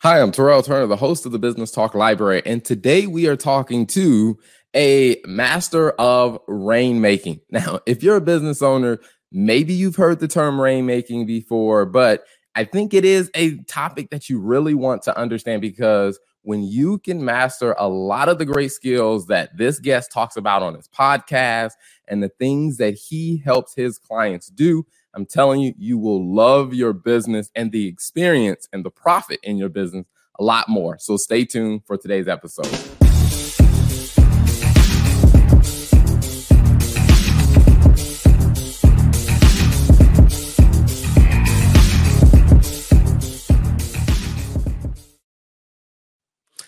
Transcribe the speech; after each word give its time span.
Hi, 0.00 0.20
I'm 0.20 0.32
Terrell 0.32 0.62
Turner, 0.62 0.86
the 0.86 0.96
host 0.96 1.26
of 1.26 1.32
the 1.32 1.38
Business 1.38 1.70
Talk 1.70 1.94
Library, 1.94 2.42
and 2.44 2.64
today 2.64 3.06
we 3.06 3.28
are 3.28 3.36
talking 3.36 3.86
to 3.88 4.38
a 4.74 5.20
master 5.24 5.90
of 5.92 6.44
rainmaking. 6.46 7.40
Now, 7.50 7.80
if 7.86 8.02
you're 8.02 8.16
a 8.16 8.20
business 8.20 8.62
owner, 8.62 8.98
maybe 9.30 9.72
you've 9.74 9.96
heard 9.96 10.18
the 10.18 10.28
term 10.28 10.56
rainmaking 10.56 11.26
before, 11.26 11.86
but 11.86 12.24
I 12.54 12.64
think 12.64 12.94
it 12.94 13.04
is 13.04 13.30
a 13.34 13.58
topic 13.64 14.10
that 14.10 14.28
you 14.28 14.40
really 14.40 14.74
want 14.74 15.02
to 15.02 15.16
understand 15.16 15.62
because 15.62 16.18
when 16.42 16.62
you 16.64 16.98
can 16.98 17.24
master 17.24 17.74
a 17.78 17.88
lot 17.88 18.28
of 18.28 18.38
the 18.38 18.44
great 18.44 18.72
skills 18.72 19.26
that 19.26 19.56
this 19.56 19.78
guest 19.78 20.10
talks 20.12 20.36
about 20.36 20.62
on 20.62 20.74
his 20.74 20.88
podcast 20.88 21.72
and 22.08 22.22
the 22.22 22.28
things 22.28 22.78
that 22.78 22.94
he 22.94 23.38
helps 23.38 23.74
his 23.74 23.98
clients 23.98 24.48
do, 24.48 24.84
I'm 25.14 25.26
telling 25.26 25.60
you, 25.60 25.74
you 25.76 25.98
will 25.98 26.34
love 26.34 26.72
your 26.72 26.94
business 26.94 27.50
and 27.54 27.70
the 27.70 27.86
experience 27.86 28.66
and 28.72 28.82
the 28.82 28.90
profit 28.90 29.40
in 29.42 29.58
your 29.58 29.68
business 29.68 30.06
a 30.38 30.42
lot 30.42 30.68
more. 30.68 30.96
So 30.98 31.18
stay 31.18 31.44
tuned 31.44 31.82
for 31.86 31.98
today's 31.98 32.28
episode. 32.28 32.66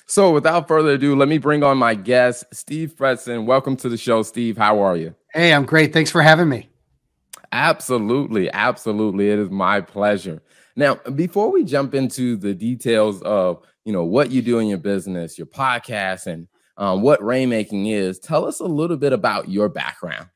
So, 0.06 0.30
without 0.30 0.68
further 0.68 0.90
ado, 0.90 1.16
let 1.16 1.28
me 1.28 1.38
bring 1.38 1.64
on 1.64 1.76
my 1.76 1.96
guest, 1.96 2.44
Steve 2.52 2.94
Fretzin. 2.94 3.46
Welcome 3.46 3.76
to 3.78 3.88
the 3.88 3.96
show, 3.96 4.22
Steve. 4.22 4.56
How 4.56 4.78
are 4.78 4.96
you? 4.96 5.16
Hey, 5.32 5.52
I'm 5.52 5.64
great. 5.64 5.92
Thanks 5.92 6.12
for 6.12 6.22
having 6.22 6.48
me. 6.48 6.68
Absolutely. 7.54 8.50
Absolutely. 8.52 9.30
It 9.30 9.38
is 9.38 9.48
my 9.48 9.80
pleasure. 9.80 10.42
Now, 10.74 10.96
before 10.96 11.52
we 11.52 11.62
jump 11.62 11.94
into 11.94 12.36
the 12.36 12.52
details 12.52 13.22
of, 13.22 13.64
you 13.84 13.92
know, 13.92 14.02
what 14.04 14.32
you 14.32 14.42
do 14.42 14.58
in 14.58 14.66
your 14.66 14.78
business, 14.78 15.38
your 15.38 15.46
podcast, 15.46 16.26
and 16.26 16.48
um, 16.76 17.00
what 17.00 17.20
rainmaking 17.20 17.92
is, 17.92 18.18
tell 18.18 18.44
us 18.44 18.58
a 18.58 18.66
little 18.66 18.96
bit 18.96 19.12
about 19.12 19.48
your 19.48 19.68
background. 19.68 20.26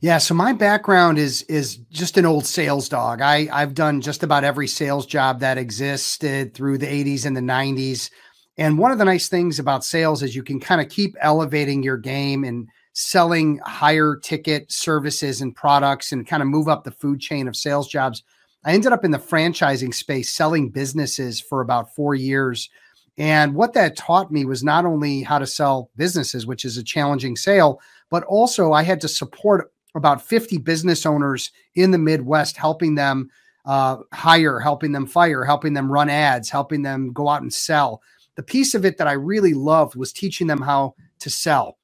Yeah, 0.00 0.16
so 0.16 0.32
my 0.32 0.54
background 0.54 1.18
is 1.18 1.42
is 1.42 1.76
just 1.90 2.16
an 2.16 2.24
old 2.24 2.46
sales 2.46 2.88
dog. 2.88 3.20
I 3.20 3.48
I've 3.52 3.74
done 3.74 4.00
just 4.00 4.22
about 4.22 4.44
every 4.44 4.68
sales 4.68 5.04
job 5.04 5.40
that 5.40 5.58
existed 5.58 6.54
through 6.54 6.78
the 6.78 6.86
80s 6.86 7.26
and 7.26 7.36
the 7.36 7.40
90s. 7.42 8.10
And 8.56 8.78
one 8.78 8.90
of 8.90 8.98
the 8.98 9.04
nice 9.04 9.28
things 9.28 9.58
about 9.58 9.84
sales 9.84 10.22
is 10.22 10.34
you 10.34 10.42
can 10.42 10.60
kind 10.60 10.80
of 10.80 10.88
keep 10.88 11.14
elevating 11.20 11.82
your 11.82 11.96
game 11.98 12.44
and 12.44 12.68
selling 12.98 13.60
higher 13.64 14.16
ticket 14.16 14.72
services 14.72 15.40
and 15.40 15.54
products 15.54 16.10
and 16.10 16.26
kind 16.26 16.42
of 16.42 16.48
move 16.48 16.66
up 16.66 16.82
the 16.82 16.90
food 16.90 17.20
chain 17.20 17.46
of 17.46 17.54
sales 17.54 17.86
jobs. 17.86 18.24
I 18.64 18.72
ended 18.72 18.92
up 18.92 19.04
in 19.04 19.12
the 19.12 19.18
franchising 19.18 19.94
space 19.94 20.30
selling 20.30 20.70
businesses 20.70 21.40
for 21.40 21.60
about 21.60 21.94
four 21.94 22.16
years. 22.16 22.68
And 23.16 23.54
what 23.54 23.72
that 23.74 23.96
taught 23.96 24.32
me 24.32 24.44
was 24.44 24.64
not 24.64 24.84
only 24.84 25.22
how 25.22 25.38
to 25.38 25.46
sell 25.46 25.92
businesses, 25.96 26.44
which 26.44 26.64
is 26.64 26.76
a 26.76 26.82
challenging 26.82 27.36
sale, 27.36 27.80
but 28.10 28.24
also 28.24 28.72
I 28.72 28.82
had 28.82 29.00
to 29.02 29.08
support 29.08 29.70
about 29.94 30.20
50 30.20 30.58
business 30.58 31.06
owners 31.06 31.52
in 31.76 31.92
the 31.92 31.98
Midwest, 31.98 32.56
helping 32.56 32.96
them 32.96 33.30
uh, 33.64 33.98
hire, 34.12 34.58
helping 34.58 34.90
them 34.90 35.06
fire, 35.06 35.44
helping 35.44 35.74
them 35.74 35.90
run 35.92 36.10
ads, 36.10 36.50
helping 36.50 36.82
them 36.82 37.12
go 37.12 37.28
out 37.28 37.42
and 37.42 37.54
sell. 37.54 38.02
The 38.34 38.42
piece 38.42 38.74
of 38.74 38.84
it 38.84 38.98
that 38.98 39.06
I 39.06 39.12
really 39.12 39.54
loved 39.54 39.94
was 39.94 40.12
teaching 40.12 40.48
them 40.48 40.62
how 40.62 40.96
to 41.20 41.30
sell 41.30 41.77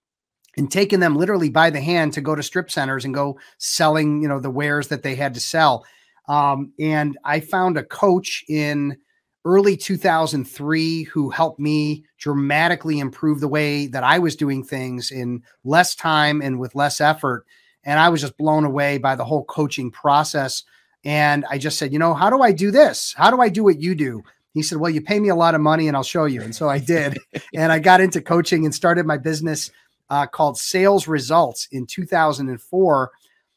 and 0.57 0.71
taking 0.71 1.01
them 1.01 1.17
literally 1.17 1.51
by 1.51 1.71
the 1.71 1.81
hand 1.81 2.13
to 2.15 2.21
go 2.21 2.35
to 2.35 2.43
strip 2.43 2.71
centers 2.71 3.05
and 3.05 3.15
go 3.15 3.39
selling, 3.59 4.23
you 4.23 4.29
know, 4.29 4.41
the 4.41 4.51
wares 4.51 4.89
that 4.89 5.03
they 5.03 5.15
had 5.15 5.35
to 5.35 5.41
sell. 5.41 5.85
Um, 6.29 6.73
and 6.79 7.19
I 7.25 7.41
found 7.41 7.77
a 7.77 7.85
coach 7.85 8.45
in 8.49 8.97
early 9.45 9.77
2003 9.77 11.03
who 11.05 11.31
helped 11.31 11.61
me 11.61 12.05
dramatically 12.19 12.99
improve 12.99 13.41
the 13.41 13.49
way 13.49 13.87
that 13.89 14.03
I 14.03 14.19
was 14.19 14.37
doing 14.37 14.65
things 14.65 15.11
in 15.11 15.43
less 15.65 15.95
time 15.95 16.41
and 16.41 16.59
with 16.59 16.75
less 16.75 17.01
effort. 17.01 17.45
And 17.85 18.01
I 18.01 18.09
was 18.09 18.23
just 18.23 18.39
blown 18.39 18.65
away 18.65 18.97
by 18.97 19.17
the 19.17 19.25
whole 19.25 19.45
coaching 19.45 19.91
process. 19.91 20.65
And 21.05 21.45
I 21.51 21.59
just 21.59 21.79
said, 21.79 21.93
you 21.93 21.99
know, 21.99 22.15
how 22.15 22.31
do 22.31 22.41
I 22.41 22.53
do 22.53 22.71
this? 22.71 23.15
How 23.15 23.31
do 23.31 23.43
I 23.43 23.51
do 23.51 23.63
what 23.65 23.81
you 23.81 23.95
do? 23.95 24.23
He 24.55 24.63
said, 24.63 24.79
well, 24.79 24.91
you 24.91 25.03
pay 25.03 25.21
me 25.21 25.29
a 25.29 25.35
lot 25.35 25.55
of 25.55 25.61
money 25.61 25.89
and 25.89 25.97
I'll 25.97 26.03
show 26.03 26.25
you. 26.25 26.41
And 26.41 26.55
so 26.55 26.69
I 26.69 26.79
did. 26.79 27.19
and 27.55 27.71
I 27.71 27.81
got 27.81 28.01
into 28.01 28.23
coaching 28.23 28.65
and 28.65 28.75
started 28.75 29.05
my 29.05 29.19
business 29.19 29.71
uh, 30.11 30.27
called 30.27 30.59
Sales 30.59 31.09
Results 31.09 31.69
in 31.73 31.87
2004. 31.87 33.11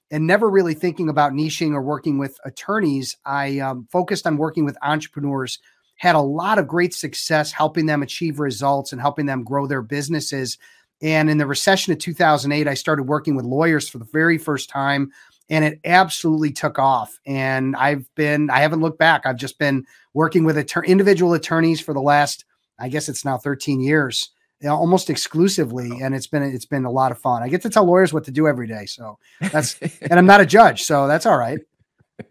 And 0.09 0.25
never 0.25 0.49
really 0.49 0.73
thinking 0.73 1.09
about 1.09 1.33
niching 1.33 1.73
or 1.73 1.81
working 1.81 2.17
with 2.17 2.39
attorneys, 2.45 3.17
I 3.25 3.59
um, 3.59 3.87
focused 3.91 4.25
on 4.25 4.37
working 4.37 4.63
with 4.63 4.77
entrepreneurs, 4.81 5.59
had 5.97 6.15
a 6.15 6.21
lot 6.21 6.59
of 6.59 6.67
great 6.67 6.93
success 6.93 7.51
helping 7.51 7.87
them 7.87 8.01
achieve 8.01 8.39
results 8.39 8.93
and 8.93 9.01
helping 9.01 9.25
them 9.25 9.43
grow 9.43 9.67
their 9.67 9.81
businesses. 9.81 10.57
And 11.01 11.29
in 11.29 11.37
the 11.37 11.45
recession 11.45 11.91
of 11.91 11.99
2008, 11.99 12.67
I 12.67 12.73
started 12.73 13.03
working 13.03 13.35
with 13.35 13.45
lawyers 13.45 13.89
for 13.89 13.97
the 13.97 14.07
very 14.13 14.37
first 14.37 14.69
time 14.69 15.11
and 15.49 15.63
it 15.63 15.79
absolutely 15.85 16.51
took 16.51 16.77
off. 16.77 17.19
And 17.25 17.75
I've 17.75 18.13
been, 18.15 18.49
I 18.49 18.59
haven't 18.59 18.81
looked 18.81 18.99
back. 18.99 19.25
I've 19.25 19.37
just 19.37 19.59
been 19.59 19.85
working 20.13 20.43
with 20.43 20.57
individual 20.85 21.33
attorneys 21.33 21.79
for 21.79 21.93
the 21.93 22.01
last, 22.01 22.45
I 22.79 22.89
guess 22.89 23.07
it's 23.09 23.23
now 23.23 23.37
13 23.37 23.79
years 23.79 24.29
Uh, 24.65 24.75
almost 24.75 25.11
exclusively 25.11 25.91
oh. 25.93 25.99
and 26.01 26.15
it's 26.15 26.25
been 26.25 26.41
it's 26.41 26.65
been 26.65 26.83
a 26.83 26.89
lot 26.89 27.11
of 27.11 27.19
fun. 27.19 27.43
I 27.43 27.47
get 27.47 27.61
to 27.61 27.69
tell 27.69 27.85
lawyers 27.85 28.11
what 28.11 28.23
to 28.23 28.31
do 28.31 28.47
every 28.47 28.65
day 28.65 28.87
so 28.87 29.19
that's 29.39 29.79
and 30.01 30.13
i'm 30.13 30.25
not 30.25 30.41
a 30.41 30.47
judge 30.47 30.81
so 30.81 31.07
that's 31.07 31.27
all 31.27 31.37
right. 31.37 31.59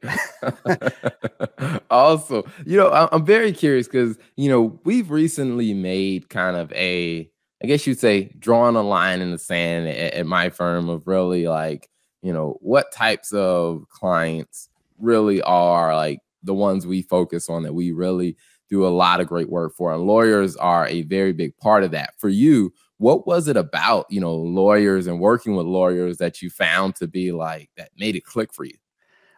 Also 1.88 2.44
you 2.66 2.76
know 2.76 3.08
i'm 3.12 3.24
very 3.24 3.52
curious 3.52 3.86
because 3.86 4.18
you 4.34 4.48
know 4.48 4.76
we've 4.82 5.12
recently 5.12 5.72
made 5.72 6.28
kind 6.28 6.56
of 6.56 6.72
a 6.72 7.30
i 7.62 7.66
guess 7.66 7.86
you'd 7.86 8.00
say 8.00 8.32
drawing 8.40 8.74
a 8.74 8.82
line 8.82 9.20
in 9.20 9.30
the 9.30 9.38
sand 9.38 9.86
at, 9.88 10.14
at 10.14 10.26
my 10.26 10.50
firm 10.50 10.88
of 10.88 11.06
really 11.06 11.46
like 11.46 11.88
you 12.22 12.32
know 12.32 12.58
what 12.60 12.90
types 12.90 13.32
of 13.32 13.84
clients 13.88 14.68
really 14.98 15.40
are 15.42 15.94
like 15.94 16.18
the 16.42 16.54
ones 16.54 16.84
we 16.86 17.02
focus 17.02 17.48
on 17.48 17.62
that 17.62 17.74
we 17.74 17.92
really 17.92 18.36
do 18.68 18.86
a 18.86 18.88
lot 18.88 19.20
of 19.20 19.26
great 19.26 19.48
work 19.48 19.74
for. 19.74 19.92
And 19.92 20.02
lawyers 20.04 20.56
are 20.56 20.86
a 20.88 21.02
very 21.02 21.32
big 21.32 21.56
part 21.58 21.84
of 21.84 21.92
that. 21.92 22.14
For 22.18 22.28
you, 22.28 22.72
what 22.98 23.26
was 23.26 23.48
it 23.48 23.56
about, 23.56 24.06
you 24.10 24.20
know, 24.20 24.34
lawyers 24.34 25.06
and 25.06 25.20
working 25.20 25.54
with 25.54 25.66
lawyers 25.66 26.18
that 26.18 26.42
you 26.42 26.50
found 26.50 26.96
to 26.96 27.06
be 27.06 27.32
like 27.32 27.70
that 27.76 27.90
made 27.98 28.16
it 28.16 28.24
click 28.24 28.52
for 28.52 28.64
you? 28.64 28.76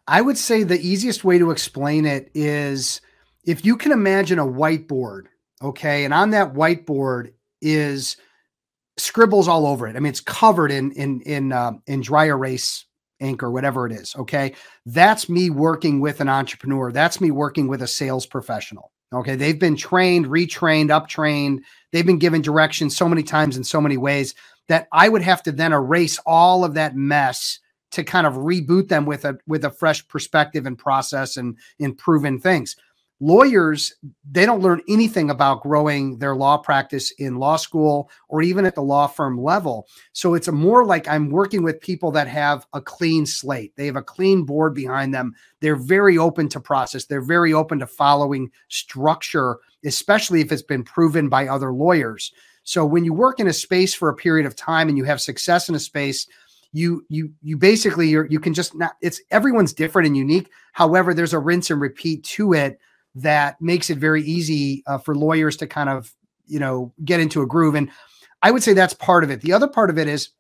I 0.06 0.20
would 0.22 0.38
say 0.38 0.62
the 0.62 0.80
easiest 0.80 1.24
way 1.24 1.38
to 1.38 1.50
explain 1.50 2.06
it 2.06 2.30
is 2.34 3.00
if 3.44 3.64
you 3.64 3.76
can 3.76 3.92
imagine 3.92 4.38
a 4.38 4.46
whiteboard, 4.46 5.26
okay, 5.62 6.04
and 6.04 6.14
on 6.14 6.30
that 6.30 6.54
whiteboard 6.54 7.32
is 7.60 8.16
scribbles 8.96 9.48
all 9.48 9.66
over 9.66 9.86
it. 9.86 9.96
I 9.96 10.00
mean, 10.00 10.10
it's 10.10 10.20
covered 10.20 10.70
in 10.70 10.92
in 10.92 11.20
in 11.22 11.52
uh, 11.52 11.72
in 11.86 12.00
dry 12.00 12.26
erase 12.26 12.86
ink 13.20 13.42
or 13.42 13.50
whatever 13.50 13.86
it 13.86 13.92
is. 13.92 14.14
Okay, 14.16 14.54
that's 14.86 15.28
me 15.28 15.50
working 15.50 16.00
with 16.00 16.20
an 16.20 16.28
entrepreneur. 16.28 16.92
That's 16.92 17.20
me 17.20 17.30
working 17.30 17.68
with 17.68 17.82
a 17.82 17.86
sales 17.86 18.26
professional. 18.26 18.92
Okay. 19.12 19.36
They've 19.36 19.58
been 19.58 19.76
trained, 19.76 20.26
retrained, 20.26 20.88
uptrained. 20.88 21.60
They've 21.92 22.06
been 22.06 22.18
given 22.18 22.42
direction 22.42 22.90
so 22.90 23.08
many 23.08 23.22
times 23.22 23.56
in 23.56 23.64
so 23.64 23.80
many 23.80 23.96
ways 23.96 24.34
that 24.68 24.86
I 24.92 25.08
would 25.08 25.22
have 25.22 25.42
to 25.44 25.52
then 25.52 25.72
erase 25.72 26.18
all 26.26 26.64
of 26.64 26.74
that 26.74 26.94
mess 26.94 27.58
to 27.90 28.04
kind 28.04 28.26
of 28.26 28.34
reboot 28.34 28.88
them 28.88 29.06
with 29.06 29.24
a 29.24 29.38
with 29.46 29.64
a 29.64 29.70
fresh 29.70 30.06
perspective 30.08 30.66
and 30.66 30.78
process 30.78 31.36
and 31.36 31.56
improving 31.78 32.38
things 32.38 32.76
lawyers 33.20 33.94
they 34.30 34.46
don't 34.46 34.62
learn 34.62 34.80
anything 34.88 35.30
about 35.30 35.62
growing 35.62 36.18
their 36.18 36.36
law 36.36 36.56
practice 36.56 37.10
in 37.12 37.36
law 37.36 37.56
school 37.56 38.08
or 38.28 38.42
even 38.42 38.64
at 38.64 38.74
the 38.74 38.82
law 38.82 39.06
firm 39.06 39.42
level. 39.42 39.88
So 40.12 40.34
it's 40.34 40.48
a 40.48 40.52
more 40.52 40.84
like 40.84 41.08
i'm 41.08 41.30
working 41.30 41.62
with 41.62 41.80
people 41.80 42.10
that 42.12 42.28
have 42.28 42.66
a 42.74 42.80
clean 42.80 43.26
slate. 43.26 43.74
They 43.76 43.86
have 43.86 43.96
a 43.96 44.02
clean 44.02 44.44
board 44.44 44.74
behind 44.74 45.12
them. 45.12 45.34
They're 45.60 45.76
very 45.76 46.16
open 46.16 46.48
to 46.50 46.60
process. 46.60 47.06
They're 47.06 47.20
very 47.20 47.52
open 47.52 47.80
to 47.80 47.86
following 47.86 48.50
structure 48.68 49.58
especially 49.84 50.40
if 50.40 50.50
it's 50.50 50.62
been 50.62 50.82
proven 50.82 51.28
by 51.28 51.46
other 51.46 51.72
lawyers. 51.72 52.32
So 52.64 52.84
when 52.84 53.04
you 53.04 53.14
work 53.14 53.38
in 53.38 53.46
a 53.46 53.52
space 53.52 53.94
for 53.94 54.08
a 54.08 54.16
period 54.16 54.44
of 54.44 54.56
time 54.56 54.88
and 54.88 54.98
you 54.98 55.04
have 55.04 55.20
success 55.20 55.68
in 55.68 55.74
a 55.74 55.80
space 55.80 56.26
you 56.72 57.02
you 57.08 57.32
you 57.42 57.56
basically 57.56 58.08
you're, 58.08 58.26
you 58.26 58.38
can 58.38 58.52
just 58.52 58.74
not 58.74 58.92
it's 59.00 59.20
everyone's 59.30 59.72
different 59.72 60.06
and 60.06 60.16
unique. 60.16 60.50
However 60.72 61.14
there's 61.14 61.32
a 61.32 61.38
rinse 61.38 61.70
and 61.70 61.80
repeat 61.80 62.24
to 62.24 62.52
it 62.52 62.78
that 63.22 63.60
makes 63.60 63.90
it 63.90 63.98
very 63.98 64.22
easy 64.22 64.82
uh, 64.86 64.98
for 64.98 65.14
lawyers 65.14 65.56
to 65.58 65.66
kind 65.66 65.88
of 65.88 66.14
you 66.46 66.58
know 66.58 66.92
get 67.04 67.20
into 67.20 67.42
a 67.42 67.46
groove. 67.46 67.74
And 67.74 67.90
i 68.42 68.50
would 68.50 68.62
say 68.62 68.72
that's 68.72 68.94
part 68.94 69.24
of 69.24 69.30
it. 69.30 69.40
The 69.40 69.52
other 69.52 69.68
part 69.68 69.90
of 69.90 69.98
it 69.98 70.08
is 70.08 70.30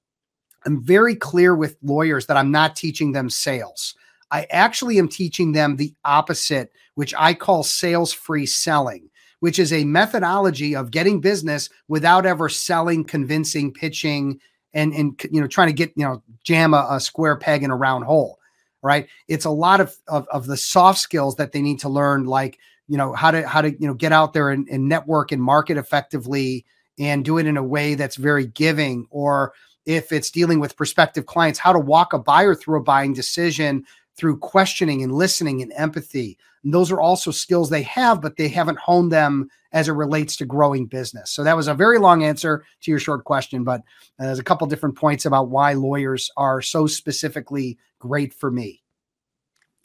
i'm 0.66 0.82
very 0.82 1.14
clear 1.14 1.54
with 1.54 1.76
lawyers 1.82 2.26
that 2.26 2.36
i'm 2.36 2.50
not 2.50 2.76
teaching 2.76 3.12
them 3.12 3.30
sales. 3.30 3.94
I 4.30 4.46
actually 4.50 4.98
am 4.98 5.08
teaching 5.08 5.52
them 5.52 5.76
the 5.76 5.94
opposite 6.04 6.70
which 6.94 7.14
i 7.18 7.34
call 7.34 7.62
sales 7.62 8.12
free 8.12 8.46
selling 8.46 9.08
which 9.40 9.58
is 9.58 9.72
a 9.72 9.84
methodology 9.84 10.74
of 10.74 10.90
getting 10.90 11.20
business 11.20 11.70
without 11.86 12.26
ever 12.26 12.48
selling 12.48 13.04
convincing 13.04 13.72
pitching 13.72 14.40
and 14.74 14.92
and 14.92 15.20
you 15.30 15.40
know 15.40 15.46
trying 15.46 15.68
to 15.68 15.72
get 15.72 15.92
you 15.96 16.04
know 16.04 16.22
jam 16.44 16.74
a, 16.74 16.86
a 16.90 17.00
square 17.00 17.36
peg 17.36 17.62
in 17.62 17.70
a 17.70 17.76
round 17.76 18.04
hole 18.04 18.37
right? 18.82 19.08
It's 19.26 19.44
a 19.44 19.50
lot 19.50 19.80
of, 19.80 19.94
of, 20.06 20.26
of 20.28 20.46
the 20.46 20.56
soft 20.56 21.00
skills 21.00 21.36
that 21.36 21.52
they 21.52 21.62
need 21.62 21.80
to 21.80 21.88
learn, 21.88 22.24
like 22.24 22.58
you 22.88 22.96
know 22.96 23.12
how 23.12 23.30
to 23.30 23.46
how 23.46 23.60
to 23.60 23.70
you 23.70 23.86
know 23.86 23.94
get 23.94 24.12
out 24.12 24.32
there 24.32 24.50
and, 24.50 24.66
and 24.68 24.88
network 24.88 25.30
and 25.30 25.42
market 25.42 25.76
effectively 25.76 26.64
and 26.98 27.24
do 27.24 27.38
it 27.38 27.46
in 27.46 27.56
a 27.56 27.62
way 27.62 27.94
that's 27.94 28.16
very 28.16 28.46
giving 28.46 29.06
or 29.10 29.52
if 29.86 30.10
it's 30.10 30.30
dealing 30.30 30.58
with 30.58 30.76
prospective 30.76 31.26
clients 31.26 31.58
how 31.58 31.72
to 31.72 31.78
walk 31.78 32.12
a 32.12 32.18
buyer 32.18 32.54
through 32.54 32.80
a 32.80 32.82
buying 32.82 33.12
decision 33.12 33.84
through 34.18 34.38
questioning 34.38 35.02
and 35.02 35.12
listening 35.12 35.62
and 35.62 35.72
empathy. 35.76 36.36
And 36.64 36.74
those 36.74 36.90
are 36.90 37.00
also 37.00 37.30
skills 37.30 37.70
they 37.70 37.82
have 37.82 38.20
but 38.20 38.36
they 38.36 38.48
haven't 38.48 38.78
honed 38.78 39.12
them 39.12 39.48
as 39.72 39.88
it 39.88 39.92
relates 39.92 40.36
to 40.36 40.44
growing 40.44 40.86
business. 40.86 41.30
So 41.30 41.44
that 41.44 41.56
was 41.56 41.68
a 41.68 41.74
very 41.74 41.98
long 41.98 42.24
answer 42.24 42.64
to 42.82 42.90
your 42.90 43.00
short 43.00 43.24
question 43.24 43.64
but 43.64 43.80
uh, 44.18 44.24
there's 44.24 44.38
a 44.38 44.44
couple 44.44 44.66
different 44.66 44.96
points 44.96 45.24
about 45.24 45.48
why 45.48 45.72
lawyers 45.72 46.30
are 46.36 46.60
so 46.60 46.86
specifically 46.86 47.78
great 47.98 48.34
for 48.34 48.50
me. 48.50 48.82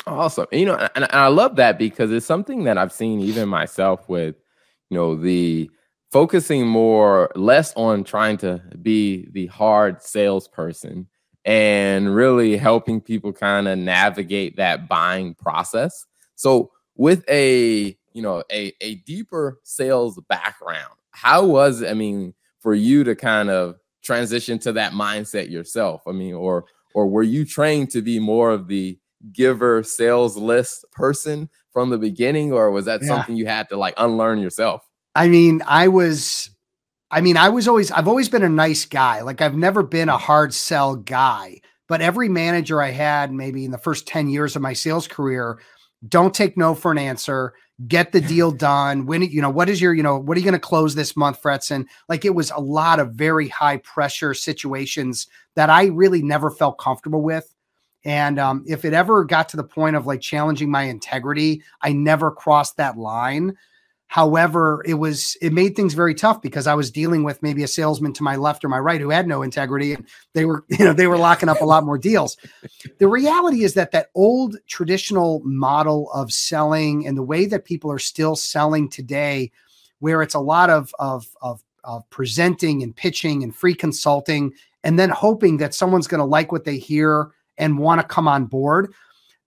Awesome. 0.06 0.47
You 0.51 0.65
know, 0.65 0.75
and, 0.75 0.91
and 0.95 1.12
I 1.13 1.27
love 1.27 1.56
that 1.57 1.77
because 1.77 2.12
it's 2.12 2.25
something 2.25 2.65
that 2.65 2.77
I've 2.77 2.91
seen 2.91 3.21
even 3.21 3.47
myself 3.47 4.09
with, 4.09 4.36
you 4.89 4.97
know, 4.97 5.15
the 5.15 5.69
focusing 6.12 6.68
more 6.68 7.31
less 7.36 7.74
on 7.75 8.03
trying 8.03 8.38
to 8.38 8.62
be 8.81 9.27
the 9.31 9.47
hard 9.47 10.01
salesperson 10.01 11.07
and 11.45 12.15
really 12.15 12.57
helping 12.57 13.01
people 13.01 13.33
kind 13.33 13.67
of 13.67 13.77
navigate 13.77 14.55
that 14.57 14.87
buying 14.87 15.35
process. 15.35 16.05
So 16.35 16.71
with 16.95 17.23
a, 17.29 17.97
you 18.13 18.21
know, 18.21 18.43
a, 18.51 18.73
a 18.81 18.95
deeper 18.95 19.59
sales 19.63 20.19
background, 20.29 20.93
how 21.11 21.45
was 21.45 21.83
I 21.83 21.93
mean 21.93 22.33
for 22.59 22.73
you 22.73 23.03
to 23.03 23.15
kind 23.15 23.49
of 23.49 23.75
transition 24.03 24.59
to 24.59 24.71
that 24.73 24.93
mindset 24.93 25.49
yourself? 25.49 26.03
I 26.07 26.11
mean, 26.11 26.33
or 26.33 26.65
or 26.93 27.07
were 27.07 27.23
you 27.23 27.45
trained 27.45 27.91
to 27.91 28.01
be 28.01 28.19
more 28.19 28.51
of 28.51 28.67
the 28.67 28.97
giver 29.31 29.83
sales 29.83 30.37
list 30.37 30.85
person 30.91 31.49
from 31.71 31.89
the 31.89 31.97
beginning 31.97 32.51
or 32.51 32.71
was 32.71 32.85
that 32.85 33.01
yeah. 33.01 33.07
something 33.07 33.35
you 33.35 33.45
had 33.45 33.69
to 33.69 33.77
like 33.77 33.93
unlearn 33.97 34.39
yourself 34.39 34.85
i 35.15 35.27
mean 35.27 35.61
i 35.65 35.87
was 35.87 36.42
i 37.13 37.21
mean 37.21 37.38
i 37.38 37.50
was 37.50 37.68
always 37.68 37.92
i've 37.92 38.07
always 38.07 38.30
been 38.30 38.44
a 38.44 38.50
nice 38.50 38.86
guy. 38.86 39.21
Like 39.21 39.42
i've 39.42 39.56
never 39.56 39.83
been 39.83 40.10
a 40.10 40.18
hard 40.18 40.54
sell 40.54 40.95
guy 40.95 41.62
but 41.88 42.01
every 42.01 42.30
manager 42.30 42.81
i 42.81 42.92
had 42.92 43.31
maybe 43.31 43.65
in 43.65 43.71
the 43.71 43.77
first 43.77 44.07
10 44.07 44.30
years 44.30 44.56
of 44.56 44.62
my 44.62 44.74
sales 44.74 45.07
career 45.07 45.60
don't 46.07 46.33
take 46.33 46.57
no 46.57 46.75
for 46.75 46.92
an 46.92 46.98
answer. 46.98 47.54
Get 47.88 48.12
the 48.12 48.21
deal 48.21 48.51
done. 48.51 49.06
When 49.06 49.21
you 49.21 49.42
know 49.42 49.50
what 49.50 49.69
is 49.69 49.81
your 49.81 49.94
you 49.94 50.04
know 50.04 50.18
what 50.18 50.38
are 50.38 50.39
you 50.39 50.45
going 50.45 50.54
to 50.54 50.60
close 50.60 50.95
this 50.95 51.15
month 51.15 51.42
Fretzin? 51.42 51.86
Like 52.10 52.25
it 52.25 52.36
was 52.36 52.51
a 52.51 52.60
lot 52.60 53.00
of 53.00 53.13
very 53.13 53.48
high 53.48 53.77
pressure 53.77 54.33
situations 54.33 55.27
that 55.56 55.69
i 55.69 55.86
really 55.86 56.21
never 56.21 56.50
felt 56.50 56.80
comfortable 56.80 57.21
with. 57.21 57.54
And 58.06 58.38
um, 58.38 58.65
if 58.68 58.83
it 58.83 58.94
ever 58.94 59.24
got 59.24 59.48
to 59.50 59.57
the 59.57 59.63
point 59.63 59.95
of 59.95 60.06
like 60.06 60.19
challenging 60.19 60.69
my 60.69 60.83
integrity, 60.83 61.63
I 61.81 61.94
never 61.94 62.31
crossed 62.31 62.75
that 62.77 62.98
line. 62.98 63.56
However, 64.13 64.83
it 64.86 64.94
was 64.94 65.36
it 65.42 65.54
made 65.54 65.75
things 65.75 65.95
very 65.95 66.13
tough 66.13 66.39
because 66.39 66.68
I 66.68 66.75
was 66.75 66.92
dealing 66.92 67.24
with 67.24 67.42
maybe 67.42 67.63
a 67.63 67.68
salesman 67.68 68.13
to 68.13 68.21
my 68.21 68.36
left 68.36 68.63
or 68.63 68.69
my 68.69 68.77
right 68.77 69.01
who 69.01 69.10
had 69.10 69.27
no 69.27 69.42
integrity, 69.42 69.92
and 69.92 70.06
they 70.33 70.45
were 70.45 70.63
you 70.69 70.86
know 70.86 70.94
they 70.94 71.07
were 71.07 71.18
locking 71.18 71.50
up 71.50 71.62
a 71.62 71.65
lot 71.65 71.83
more 71.83 71.98
deals. 71.98 72.38
The 73.00 73.07
reality 73.07 73.63
is 73.63 73.74
that 73.74 73.89
that 73.89 74.12
old 74.13 74.57
traditional 74.68 75.42
model 75.44 76.12
of 76.12 76.31
selling 76.31 77.07
and 77.07 77.18
the 77.18 77.24
way 77.24 77.48
that 77.48 77.65
people 77.65 77.92
are 77.92 77.98
still 77.98 78.36
selling 78.36 78.88
today, 78.88 79.51
where 79.98 80.21
it's 80.21 80.36
a 80.36 80.39
lot 80.39 80.69
of 80.69 80.94
of 81.00 81.25
of, 81.42 81.63
of 81.83 82.07
presenting 82.12 82.83
and 82.83 82.95
pitching 82.95 83.42
and 83.42 83.56
free 83.56 83.74
consulting, 83.74 84.54
and 84.83 85.00
then 85.00 85.10
hoping 85.10 85.57
that 85.57 85.74
someone's 85.74 86.07
going 86.07 86.19
to 86.19 86.24
like 86.24 86.51
what 86.51 86.65
they 86.65 86.77
hear 86.77 87.31
and 87.57 87.80
want 87.80 88.00
to 88.00 88.06
come 88.06 88.27
on 88.27 88.45
board, 88.45 88.94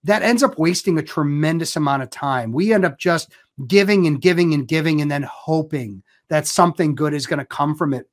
that 0.02 0.22
ends 0.22 0.42
up 0.42 0.58
wasting 0.58 0.98
a 0.98 1.02
tremendous 1.02 1.76
amount 1.76 2.02
of 2.02 2.10
time. 2.10 2.52
We 2.52 2.72
end 2.72 2.84
up 2.84 2.98
just 2.98 3.30
giving 3.66 4.06
and 4.06 4.20
giving 4.20 4.52
and 4.54 4.68
giving 4.68 5.00
and 5.00 5.10
then 5.10 5.22
hoping 5.22 6.02
that 6.28 6.46
something 6.46 6.94
good 6.94 7.14
is 7.14 7.26
going 7.26 7.38
to 7.38 7.44
come 7.44 7.74
from 7.74 7.94
it. 7.94 8.08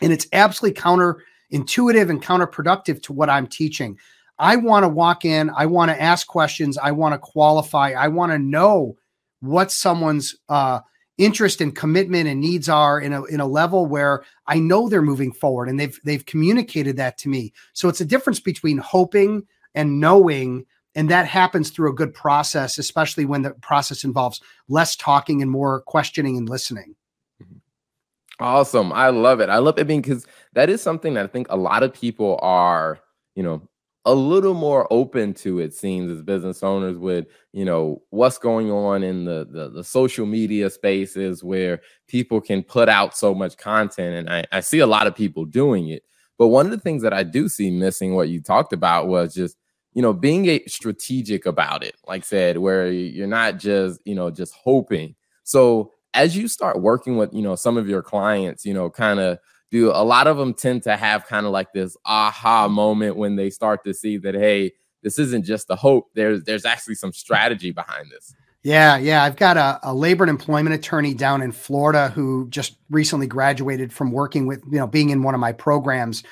And 0.00 0.12
it's 0.12 0.26
absolutely 0.32 0.80
counterintuitive 0.80 2.10
and 2.10 2.22
counterproductive 2.22 3.02
to 3.04 3.12
what 3.12 3.30
I'm 3.30 3.46
teaching. 3.46 3.98
I 4.38 4.56
want 4.56 4.82
to 4.84 4.88
walk 4.88 5.24
in, 5.24 5.50
I 5.50 5.66
want 5.66 5.90
to 5.90 6.02
ask 6.02 6.26
questions, 6.26 6.76
I 6.78 6.90
want 6.90 7.14
to 7.14 7.18
qualify, 7.18 7.90
I 7.90 8.08
want 8.08 8.32
to 8.32 8.38
know 8.38 8.96
what 9.40 9.70
someone's 9.70 10.34
uh, 10.48 10.80
interest 11.18 11.60
and 11.60 11.76
commitment 11.76 12.28
and 12.28 12.40
needs 12.40 12.68
are 12.68 13.00
in 13.00 13.12
a 13.12 13.24
in 13.24 13.40
a 13.40 13.46
level 13.46 13.86
where 13.86 14.24
I 14.46 14.58
know 14.58 14.88
they're 14.88 15.02
moving 15.02 15.32
forward 15.32 15.68
and 15.68 15.78
they've 15.78 15.98
they've 16.04 16.24
communicated 16.24 16.96
that 16.96 17.18
to 17.18 17.28
me. 17.28 17.52
So 17.72 17.88
it's 17.88 18.00
a 18.00 18.06
difference 18.06 18.40
between 18.40 18.78
hoping 18.78 19.46
and 19.74 20.00
knowing 20.00 20.66
and 20.94 21.08
that 21.10 21.26
happens 21.26 21.70
through 21.70 21.90
a 21.90 21.94
good 21.94 22.14
process 22.14 22.78
especially 22.78 23.24
when 23.24 23.42
the 23.42 23.50
process 23.50 24.04
involves 24.04 24.40
less 24.68 24.96
talking 24.96 25.42
and 25.42 25.50
more 25.50 25.82
questioning 25.82 26.36
and 26.36 26.48
listening. 26.48 26.94
Mm-hmm. 27.42 27.56
Awesome. 28.40 28.92
I 28.92 29.10
love 29.10 29.40
it. 29.40 29.48
I 29.48 29.58
love 29.58 29.78
it 29.78 29.86
because 29.86 30.26
that 30.54 30.68
is 30.68 30.82
something 30.82 31.14
that 31.14 31.24
I 31.24 31.28
think 31.28 31.46
a 31.50 31.56
lot 31.56 31.82
of 31.82 31.92
people 31.92 32.38
are, 32.42 32.98
you 33.34 33.42
know, 33.42 33.62
a 34.04 34.14
little 34.14 34.54
more 34.54 34.92
open 34.92 35.32
to 35.32 35.60
it 35.60 35.72
seems 35.72 36.10
as 36.10 36.22
business 36.22 36.62
owners 36.62 36.98
with 36.98 37.26
you 37.52 37.64
know 37.64 38.02
what's 38.10 38.38
going 38.38 38.70
on 38.70 39.02
in 39.02 39.24
the, 39.24 39.46
the, 39.48 39.70
the 39.70 39.84
social 39.84 40.26
media 40.26 40.68
spaces 40.68 41.44
where 41.44 41.80
people 42.08 42.40
can 42.40 42.62
put 42.62 42.88
out 42.88 43.16
so 43.16 43.32
much 43.32 43.56
content 43.56 44.16
and 44.16 44.28
I, 44.28 44.44
I 44.50 44.60
see 44.60 44.80
a 44.80 44.88
lot 44.88 45.06
of 45.06 45.14
people 45.14 45.44
doing 45.44 45.88
it 45.88 46.02
but 46.36 46.48
one 46.48 46.66
of 46.66 46.72
the 46.72 46.80
things 46.80 47.02
that 47.02 47.12
i 47.12 47.22
do 47.22 47.48
see 47.48 47.70
missing 47.70 48.14
what 48.14 48.28
you 48.28 48.42
talked 48.42 48.72
about 48.72 49.06
was 49.06 49.34
just 49.34 49.56
you 49.94 50.02
know 50.02 50.12
being 50.12 50.46
a 50.48 50.64
strategic 50.66 51.46
about 51.46 51.82
it 51.84 51.94
like 52.06 52.24
said 52.24 52.58
where 52.58 52.90
you're 52.90 53.26
not 53.26 53.58
just 53.58 54.00
you 54.04 54.14
know 54.14 54.30
just 54.30 54.54
hoping. 54.54 55.14
So 55.44 55.92
as 56.14 56.36
you 56.36 56.48
start 56.48 56.80
working 56.80 57.16
with 57.16 57.32
you 57.32 57.42
know 57.42 57.56
some 57.56 57.76
of 57.76 57.88
your 57.88 58.02
clients 58.02 58.64
you 58.64 58.74
know 58.74 58.90
kind 58.90 59.20
of 59.20 59.38
do 59.70 59.90
a 59.90 60.04
lot 60.04 60.26
of 60.26 60.36
them 60.36 60.52
tend 60.52 60.82
to 60.82 60.96
have 60.96 61.26
kind 61.26 61.46
of 61.46 61.52
like 61.52 61.72
this 61.72 61.96
aha 62.04 62.68
moment 62.68 63.16
when 63.16 63.36
they 63.36 63.50
start 63.50 63.84
to 63.84 63.94
see 63.94 64.18
that 64.18 64.34
hey 64.34 64.72
this 65.02 65.18
isn't 65.18 65.44
just 65.44 65.68
a 65.70 65.76
hope. 65.76 66.10
There's 66.14 66.44
there's 66.44 66.64
actually 66.64 66.94
some 66.94 67.12
strategy 67.12 67.70
behind 67.70 68.10
this. 68.10 68.34
Yeah 68.62 68.96
yeah 68.96 69.24
i've 69.24 69.34
got 69.34 69.56
a, 69.56 69.80
a 69.82 69.92
labor 69.92 70.22
and 70.22 70.30
employment 70.30 70.72
attorney 70.72 71.14
down 71.14 71.42
in 71.42 71.50
florida 71.50 72.10
who 72.10 72.46
just 72.48 72.76
recently 72.90 73.26
graduated 73.26 73.92
from 73.92 74.12
working 74.12 74.46
with 74.46 74.62
you 74.70 74.78
know 74.78 74.86
being 74.86 75.10
in 75.10 75.24
one 75.24 75.34
of 75.34 75.40
my 75.40 75.50
programs 75.50 76.22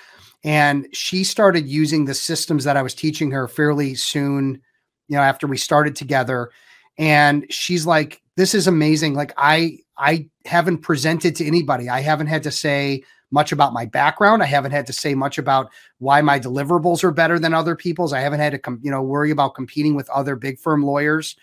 and 0.44 0.86
she 0.92 1.24
started 1.24 1.68
using 1.68 2.04
the 2.06 2.14
systems 2.14 2.64
that 2.64 2.76
i 2.76 2.82
was 2.82 2.94
teaching 2.94 3.30
her 3.30 3.48
fairly 3.48 3.94
soon 3.94 4.60
you 5.08 5.16
know 5.16 5.22
after 5.22 5.46
we 5.46 5.56
started 5.56 5.96
together 5.96 6.50
and 6.98 7.46
she's 7.52 7.86
like 7.86 8.22
this 8.36 8.54
is 8.54 8.66
amazing 8.66 9.14
like 9.14 9.32
i 9.36 9.78
i 9.98 10.28
haven't 10.46 10.78
presented 10.78 11.36
to 11.36 11.46
anybody 11.46 11.88
i 11.88 12.00
haven't 12.00 12.28
had 12.28 12.42
to 12.44 12.50
say 12.50 13.02
much 13.30 13.52
about 13.52 13.72
my 13.74 13.86
background. 13.86 14.42
I 14.42 14.46
haven't 14.46 14.72
had 14.72 14.86
to 14.88 14.94
say 14.94 15.14
much 15.14 15.38
about 15.38 15.70
why 15.98 16.22
my 16.22 16.40
deliverables 16.40 17.04
are 17.04 17.12
better 17.12 17.38
than 17.38 17.54
other 17.54 17.76
people's. 17.76 18.12
I 18.12 18.20
haven't 18.20 18.40
had 18.40 18.52
to 18.52 18.58
com- 18.58 18.80
you 18.82 18.90
know 18.90 19.02
worry 19.02 19.30
about 19.32 19.54
competing 19.56 19.94
with 19.96 20.10
other 20.10 20.36
big 20.36 20.58
firm 20.58 20.84
lawyers 20.84 21.36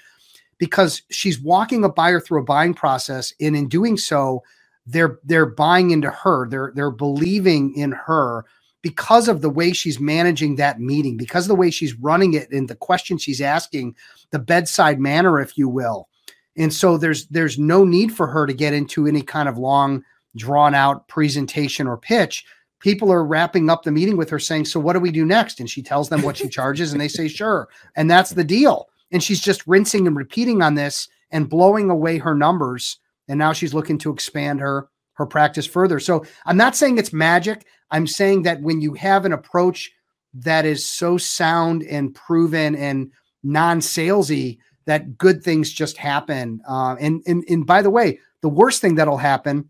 because 0.60 1.04
she's 1.12 1.39
walking 1.39 1.84
a 1.84 1.89
buyer 1.89 2.20
through 2.20 2.42
a 2.42 2.46
buying 2.46 2.74
process 2.74 3.34
and 3.42 3.56
in 3.58 3.68
doing 3.70 3.98
so 3.98 4.44
they're 4.88 5.20
they're 5.25 5.48
buying 5.48 5.92
into 5.92 6.12
her. 6.12 6.48
They're 6.50 6.72
they're 6.75 6.92
believing 6.92 7.75
in 7.75 7.94
her 7.94 8.46
because 8.88 9.27
of 9.27 9.41
the 9.41 9.50
way 9.50 9.74
she's 9.74 10.00
managing 10.00 10.56
that 10.56 10.79
meeting, 10.79 11.17
because 11.17 11.46
of 11.46 11.50
the 11.50 11.56
way 11.56 11.70
she's 11.70 11.94
running 11.96 12.34
it 12.34 12.51
and 12.51 12.67
the 12.67 12.75
questions 12.75 13.22
she's 13.22 13.41
asking, 13.41 13.96
the 14.32 14.39
bedside 14.39 15.00
manner 15.00 15.39
if 15.39 15.58
you 15.58 15.67
will. 15.67 16.08
And 16.56 16.74
so 16.74 16.98
there's 16.98 17.27
there's 17.27 17.60
no 17.60 17.84
need 17.84 18.13
for 18.13 18.27
her 18.27 18.46
to 18.46 18.53
get 18.53 18.74
into 18.74 19.08
any 19.08 19.22
kind 19.22 19.50
of 19.50 19.58
long 19.58 20.03
drawn 20.38 20.74
out 20.74 21.08
presentation 21.08 21.88
or 21.88 21.98
pitch, 21.98 22.46
people 22.79 23.12
are 23.12 23.25
wrapping 23.25 23.70
up 23.70 23.84
the 23.84 23.91
meeting 23.91 24.15
with 24.17 24.29
her 24.29 24.39
saying, 24.39 24.65
So 24.65 24.79
what 24.79 24.94
do 24.94 25.00
we 25.00 25.12
do 25.12 25.25
next? 25.25 25.60
And 25.60 25.70
she 25.70 25.82
tells 25.82 26.10
them 26.10 26.22
what 26.22 26.38
she 26.38 26.48
charges, 26.48 26.91
and 26.91 27.01
they 27.01 27.08
say, 27.08 27.27
Sure. 27.27 27.67
And 27.96 28.10
that's 28.10 28.32
the 28.32 28.44
deal. 28.44 28.88
And 29.12 29.24
she's 29.24 29.41
just 29.41 29.65
rinsing 29.67 30.08
and 30.08 30.15
repeating 30.15 30.62
on 30.62 30.75
this 30.75 31.10
and 31.32 31.50
blowing 31.50 31.89
away 31.89 32.17
her 32.17 32.36
numbers. 32.36 33.00
And 33.27 33.39
now 33.39 33.53
she's 33.53 33.74
looking 33.74 33.98
to 34.00 34.12
expand 34.12 34.60
her 34.60 34.88
her 35.18 35.26
practice 35.26 35.66
further. 35.66 36.00
So 36.00 36.26
I'm 36.46 36.58
not 36.58 36.76
saying 36.76 36.98
it's 36.98 37.12
magic. 37.12 37.66
I'm 37.92 38.08
saying 38.08 38.44
that 38.44 38.62
when 38.62 38.82
you 38.82 38.94
have 38.94 39.26
an 39.26 39.34
approach 39.34 39.92
that 40.34 40.66
is 40.66 40.86
so 40.86 41.18
sound 41.18 41.84
and 41.84 42.14
proven 42.14 42.76
and 42.76 43.12
non-salesy, 43.44 44.60
that 44.86 45.18
good 45.18 45.44
things 45.44 45.72
just 45.72 45.98
happen. 45.98 46.62
Uh, 46.68 46.96
and, 47.00 47.22
and 47.28 47.44
and 47.50 47.66
by 47.66 47.82
the 47.82 47.90
way, 47.90 48.20
the 48.42 48.50
worst 48.50 48.80
thing 48.80 48.96
that'll 48.96 49.18
happen 49.18 49.70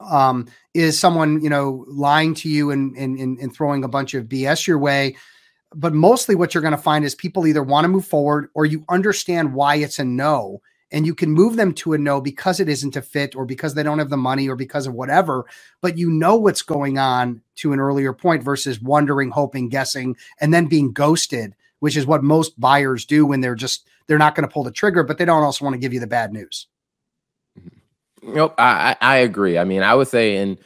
um, 0.00 0.46
is 0.74 0.98
someone 0.98 1.42
you 1.42 1.48
know 1.48 1.84
lying 1.88 2.34
to 2.34 2.48
you 2.48 2.70
and, 2.70 2.96
and 2.96 3.18
and 3.18 3.54
throwing 3.54 3.84
a 3.84 3.88
bunch 3.88 4.14
of 4.14 4.26
BS 4.26 4.66
your 4.66 4.78
way. 4.78 5.16
But 5.74 5.94
mostly, 5.94 6.34
what 6.34 6.54
you're 6.54 6.62
going 6.62 6.72
to 6.72 6.78
find 6.78 7.04
is 7.04 7.14
people 7.14 7.46
either 7.46 7.62
want 7.62 7.84
to 7.84 7.88
move 7.88 8.06
forward 8.06 8.48
or 8.54 8.66
you 8.66 8.84
understand 8.88 9.54
why 9.54 9.76
it's 9.76 9.98
a 9.98 10.04
no, 10.04 10.60
and 10.92 11.06
you 11.06 11.14
can 11.14 11.30
move 11.32 11.56
them 11.56 11.72
to 11.74 11.92
a 11.94 11.98
no 11.98 12.20
because 12.20 12.60
it 12.60 12.68
isn't 12.68 12.96
a 12.96 13.02
fit 13.02 13.34
or 13.34 13.44
because 13.44 13.74
they 13.74 13.82
don't 13.82 13.98
have 13.98 14.10
the 14.10 14.16
money 14.16 14.48
or 14.48 14.56
because 14.56 14.86
of 14.86 14.94
whatever. 14.94 15.46
But 15.80 15.98
you 15.98 16.10
know 16.10 16.36
what's 16.36 16.62
going 16.62 16.98
on 16.98 17.42
to 17.56 17.72
an 17.72 17.80
earlier 17.80 18.12
point 18.12 18.42
versus 18.42 18.80
wondering, 18.80 19.30
hoping, 19.30 19.68
guessing, 19.68 20.16
and 20.40 20.54
then 20.54 20.66
being 20.66 20.92
ghosted 20.92 21.54
which 21.80 21.96
is 21.96 22.06
what 22.06 22.22
most 22.22 22.58
buyers 22.58 23.04
do 23.04 23.26
when 23.26 23.40
they're 23.40 23.54
just 23.54 23.88
they're 24.06 24.18
not 24.18 24.34
going 24.34 24.48
to 24.48 24.52
pull 24.52 24.64
the 24.64 24.70
trigger, 24.70 25.02
but 25.02 25.18
they 25.18 25.24
don't 25.24 25.42
also 25.42 25.64
want 25.64 25.74
to 25.74 25.78
give 25.78 25.92
you 25.92 26.00
the 26.00 26.06
bad 26.06 26.32
news. 26.32 26.68
Mm-hmm. 27.58 28.34
Nope, 28.34 28.54
I, 28.58 28.96
I 29.00 29.16
agree. 29.18 29.58
I 29.58 29.64
mean, 29.64 29.82
I 29.82 29.94
would 29.94 30.08
say 30.08 30.36
in 30.36 30.58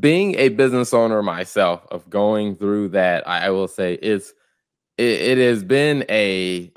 being 0.00 0.34
a 0.36 0.48
business 0.48 0.94
owner 0.94 1.22
myself, 1.22 1.86
of 1.90 2.08
going 2.08 2.56
through 2.56 2.88
that, 2.90 3.26
I 3.28 3.50
will 3.50 3.68
say 3.68 3.94
it's 3.94 4.32
it, 4.98 5.38
it 5.38 5.38
has 5.38 5.62
been 5.62 6.04
a 6.08 6.72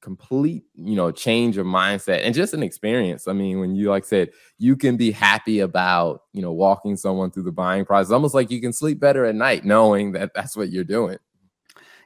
complete 0.00 0.64
you 0.74 0.96
know 0.96 1.12
change 1.12 1.56
of 1.56 1.66
mindset 1.66 2.20
and 2.24 2.34
just 2.34 2.54
an 2.54 2.62
experience 2.62 3.28
i 3.28 3.32
mean 3.32 3.60
when 3.60 3.76
you 3.76 3.88
like 3.88 4.04
said 4.04 4.30
you 4.58 4.76
can 4.76 4.96
be 4.96 5.12
happy 5.12 5.60
about 5.60 6.22
you 6.32 6.42
know 6.42 6.52
walking 6.52 6.96
someone 6.96 7.30
through 7.30 7.44
the 7.44 7.52
buying 7.52 7.84
process 7.84 8.10
almost 8.10 8.34
like 8.34 8.50
you 8.50 8.60
can 8.60 8.72
sleep 8.72 8.98
better 8.98 9.24
at 9.24 9.34
night 9.34 9.64
knowing 9.64 10.10
that 10.10 10.34
that's 10.34 10.56
what 10.56 10.70
you're 10.70 10.84
doing 10.84 11.18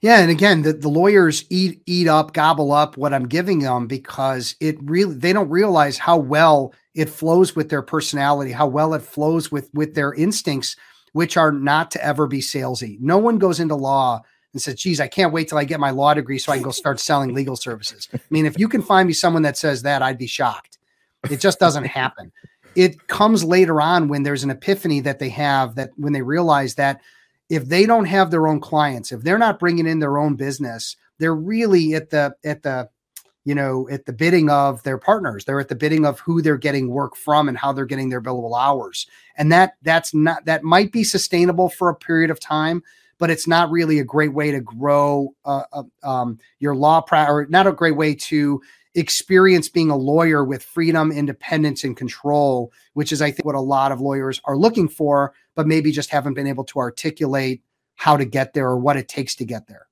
yeah, 0.02 0.20
and 0.20 0.30
again, 0.30 0.61
the, 0.61 0.75
the 0.75 0.90
lawyers 0.90 1.46
eat 1.49 1.82
eat 1.87 2.06
up, 2.06 2.35
gobble 2.35 2.70
up 2.70 2.99
what 2.99 3.14
I'm 3.14 3.26
giving 3.26 3.61
them 3.61 3.87
because 3.87 4.54
it 4.61 4.76
really 4.82 5.14
they 5.14 5.32
don't 5.32 5.49
realize 5.49 5.96
how 5.96 6.18
well 6.18 6.75
it 6.94 7.08
flows 7.08 7.56
with 7.56 7.70
their 7.70 7.80
personality, 7.82 8.52
how 8.52 8.66
well 8.66 8.92
it 8.92 9.00
flows 9.00 9.50
with 9.50 9.70
with 9.73 9.94
their 9.94 10.12
instincts, 10.12 10.76
which 11.12 11.38
are 11.38 11.50
not 11.50 11.90
to 11.92 12.04
ever 12.04 12.26
be 12.26 12.40
salesy. 12.40 13.00
No 13.00 13.16
one 13.16 13.38
goes 13.38 13.58
into 13.58 13.75
law 13.75 14.23
and 14.56 14.62
says, 14.62 14.80
geez, 14.80 15.00
I 15.00 15.08
can't 15.08 15.32
wait 15.32 15.48
till 15.48 15.58
I 15.58 15.64
get 15.64 15.78
my 15.78 15.90
law 15.90 16.14
degree 16.14 16.38
so 16.38 16.50
I 16.50 16.56
can 16.56 16.64
go 16.64 16.70
start 16.70 16.98
selling 16.98 17.34
legal 17.34 17.56
services. 17.56 18.08
I 18.14 18.18
mean, 18.30 18.46
if 18.46 18.58
you 18.58 18.68
can 18.68 18.80
find 18.80 19.06
me 19.06 19.12
someone 19.12 19.42
that 19.42 19.58
says 19.58 19.82
that, 19.82 20.02
I'd 20.02 20.18
be 20.18 20.26
shocked. 20.26 20.78
It 21.30 21.40
just 21.40 21.58
doesn't 21.58 21.84
happen. 21.84 22.32
It 22.75 23.06
comes 23.08 23.44
later 23.44 23.80
on 23.80 24.08
when 24.08 24.22
there's 24.22 24.44
an 24.44 24.50
epiphany 24.50 25.00
that 25.00 25.18
they 25.18 25.28
have 25.30 25.75
that 25.75 25.90
when 25.96 26.12
they 26.12 26.22
realize 26.22 26.75
that 26.76 27.00
if 27.48 27.66
they 27.66 27.86
don't 27.86 28.06
have 28.06 28.30
their 28.30 28.48
own 28.48 28.60
clients, 28.60 29.12
if 29.12 29.22
they're 29.22 29.38
not 29.38 29.58
bringing 29.58 29.86
in 29.86 29.98
their 29.98 30.18
own 30.18 30.36
business, 30.36 30.96
they're 31.18 31.34
really 31.34 31.94
at 31.94 32.10
the 32.10 32.34
at 32.44 32.62
the 32.62 32.88
you 33.44 33.54
know 33.54 33.88
at 33.90 34.04
the 34.06 34.12
bidding 34.12 34.50
of 34.50 34.82
their 34.82 34.98
partners. 34.98 35.44
They're 35.44 35.60
at 35.60 35.68
the 35.68 35.75
bidding 35.75 36.04
of 36.04 36.20
who 36.20 36.42
they're 36.42 36.56
getting 36.56 36.88
work 36.88 37.16
from 37.16 37.48
and 37.48 37.56
how 37.56 37.72
they're 37.72 37.86
getting 37.86 38.10
their 38.10 38.22
billable 38.22 38.58
hours. 38.58 39.06
And 39.36 39.50
that 39.52 39.75
that's 39.82 40.12
not 40.14 40.44
that 40.44 40.62
might 40.62 40.92
be 40.92 41.04
sustainable 41.04 41.68
for 41.68 41.88
a 41.88 41.94
period 41.94 42.30
of 42.30 42.40
time, 42.40 42.82
but 43.18 43.30
it's 43.30 43.46
not 43.46 43.70
really 43.70 43.99
a 43.99 44.04
great 44.04 44.32
way 44.32 44.50
to 44.50 44.61
grow 44.61 45.35
uh, 45.44 45.62
uh, 45.73 45.82
um, 46.02 46.38
your 46.58 46.75
law 46.75 47.00
pra- 47.00 47.30
or 47.30 47.46
not 47.49 47.66
a 47.66 47.73
great 47.73 47.96
way 47.96 48.14
to 48.14 48.61
experience 48.94 49.68
being 49.68 49.90
a 49.90 49.96
lawyer 49.96 50.44
with 50.44 50.62
freedom, 50.62 51.12
independence, 51.12 51.85
and 51.85 51.96
control, 51.96 52.73
which 52.94 53.12
is, 53.12 53.20
I 53.20 53.30
think, 53.30 53.44
what 53.44 53.54
a 53.54 53.61
lot 53.61 53.92
of 53.92 54.00
lawyers 54.00 54.40
are 54.44 54.56
looking 54.56 54.88
for, 54.88 55.35
but 55.54 55.66
maybe 55.66 55.92
just 55.92 56.11
haven't 56.11 56.35
been 56.35 56.46
able 56.46 56.64
to 56.64 56.78
articulate 56.78 57.62
how 57.94 58.16
to 58.16 58.25
get 58.25 58.54
there 58.54 58.68
or 58.68 58.78
what 58.78 58.96
it 58.96 59.08
takes 59.08 59.35
to 59.37 59.44
get 59.44 59.66
there. 59.66 59.87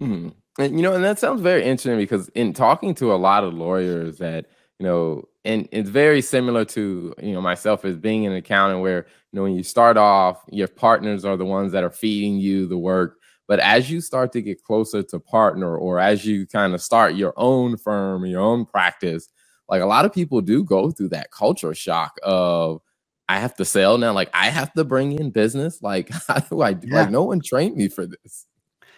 Mm-hmm. 0.00 0.30
And 0.58 0.76
you 0.76 0.82
know, 0.82 0.94
and 0.94 1.04
that 1.04 1.18
sounds 1.18 1.40
very 1.40 1.62
interesting 1.62 1.96
because 1.96 2.28
in 2.30 2.52
talking 2.52 2.94
to 2.96 3.12
a 3.12 3.16
lot 3.16 3.44
of 3.44 3.54
lawyers 3.54 4.18
that 4.18 4.46
you 4.80 4.86
know, 4.86 5.28
and 5.44 5.68
it's 5.72 5.90
very 5.90 6.22
similar 6.22 6.64
to 6.66 7.14
you 7.22 7.32
know 7.32 7.42
myself 7.42 7.84
as 7.84 7.96
being 7.96 8.26
an 8.26 8.34
accountant, 8.34 8.82
where 8.82 9.06
you 9.32 9.36
know 9.38 9.44
when 9.44 9.54
you 9.54 9.64
start 9.64 9.96
off, 9.98 10.42
your 10.50 10.68
partners 10.68 11.24
are 11.24 11.36
the 11.36 11.46
ones 11.46 11.72
that 11.72 11.84
are 11.84 11.90
feeding 11.90 12.38
you 12.38 12.66
the 12.68 12.78
work 12.78 13.14
but 13.48 13.60
as 13.60 13.90
you 13.90 14.00
start 14.00 14.32
to 14.32 14.42
get 14.42 14.64
closer 14.64 15.04
to 15.04 15.20
partner, 15.20 15.76
or 15.76 16.00
as 16.00 16.24
you 16.26 16.46
kind 16.46 16.74
of 16.74 16.82
start 16.82 17.14
your 17.14 17.34
own 17.36 17.76
firm, 17.76 18.26
your 18.26 18.40
own 18.42 18.66
practice, 18.66 19.28
like 19.68 19.82
a 19.82 19.86
lot 19.86 20.06
of 20.06 20.14
people 20.14 20.40
do 20.40 20.64
go 20.64 20.90
through 20.90 21.10
that 21.10 21.30
culture 21.30 21.74
shock 21.74 22.18
of, 22.22 22.80
I 23.28 23.40
have 23.40 23.56
to 23.56 23.66
sell 23.66 23.98
now. 23.98 24.12
Like 24.14 24.30
I 24.34 24.50
have 24.50 24.72
to 24.74 24.84
bring 24.84 25.12
in 25.12 25.30
business. 25.30 25.82
Like 25.82 26.10
how 26.28 26.40
do 26.40 26.62
I 26.62 26.74
do? 26.74 26.88
Yeah. 26.88 26.94
Like 26.94 27.10
no 27.10 27.24
one 27.24 27.40
trained 27.42 27.76
me 27.76 27.88
for 27.88 28.06
this. 28.06 28.46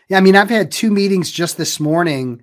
Yeah, 0.09 0.19
I 0.19 0.23
mean, 0.23 0.37
I've 0.37 0.51
had 0.51 0.71
two 0.73 0.93
meetings 0.93 1.33
just 1.33 1.59
this 1.59 1.81
morning. 1.81 2.43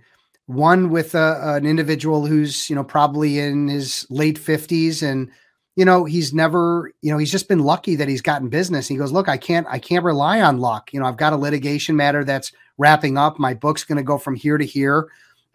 One 0.50 0.90
with 0.90 1.14
a, 1.14 1.40
an 1.56 1.66
individual 1.68 2.26
who's 2.26 2.70
you 2.70 2.76
know 2.76 2.84
probably 2.84 3.38
in 3.40 3.68
his 3.68 4.08
late 4.10 4.38
fifties, 4.38 5.04
and 5.04 5.30
you 5.76 5.86
know, 5.86 6.04
he's 6.04 6.34
never, 6.34 6.92
you 7.02 7.10
know, 7.10 7.18
he's 7.18 7.32
just 7.32 7.48
been 7.48 7.60
lucky 7.60 7.96
that 7.96 8.10
he's 8.10 8.22
gotten 8.22 8.50
business. 8.50 8.86
He 8.86 8.98
goes, 8.98 9.14
look, 9.14 9.30
I 9.30 9.38
can't, 9.38 9.66
I 9.70 9.80
can't 9.80 10.04
rely 10.04 10.42
on 10.42 10.58
luck. 10.60 10.92
You 10.92 11.00
know, 11.00 11.06
I've 11.06 11.16
got 11.16 11.32
a 11.32 11.38
litigation 11.38 11.96
matter 11.96 12.26
that's 12.26 12.52
wrapping 12.78 13.18
up. 13.18 13.40
My 13.40 13.54
book's 13.54 13.86
going 13.86 13.96
to 13.98 14.04
go 14.04 14.18
from 14.18 14.36
here 14.36 14.58
to 14.58 14.66
here. 14.66 15.08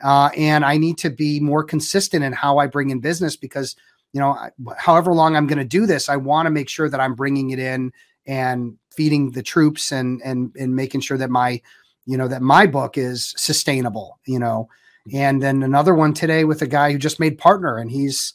Uh, 0.02 0.30
and 0.34 0.64
I 0.64 0.78
need 0.78 0.96
to 0.98 1.10
be 1.10 1.40
more 1.40 1.62
consistent 1.62 2.24
in 2.24 2.32
how 2.32 2.56
I 2.56 2.68
bring 2.68 2.88
in 2.88 3.00
business 3.00 3.36
because, 3.36 3.76
you 4.14 4.20
know, 4.20 4.34
however 4.78 5.12
long 5.12 5.36
I'm 5.36 5.46
going 5.46 5.58
to 5.58 5.64
do 5.64 5.84
this, 5.84 6.08
I 6.08 6.16
want 6.16 6.46
to 6.46 6.50
make 6.50 6.70
sure 6.70 6.88
that 6.88 7.00
I'm 7.00 7.14
bringing 7.14 7.50
it 7.50 7.58
in 7.58 7.92
and 8.26 8.78
feeding 8.92 9.32
the 9.32 9.42
troops 9.42 9.92
and, 9.92 10.22
and, 10.24 10.56
and 10.58 10.74
making 10.74 11.02
sure 11.02 11.18
that 11.18 11.28
my, 11.28 11.60
you 12.06 12.16
know, 12.16 12.28
that 12.28 12.40
my 12.40 12.66
book 12.66 12.96
is 12.96 13.34
sustainable, 13.36 14.18
you 14.24 14.38
know, 14.38 14.70
and 15.12 15.42
then 15.42 15.62
another 15.62 15.94
one 15.94 16.14
today 16.14 16.44
with 16.44 16.62
a 16.62 16.66
guy 16.66 16.92
who 16.92 16.99
just 16.99 17.20
made 17.20 17.38
partner 17.38 17.76
and 17.76 17.90
he's, 17.90 18.34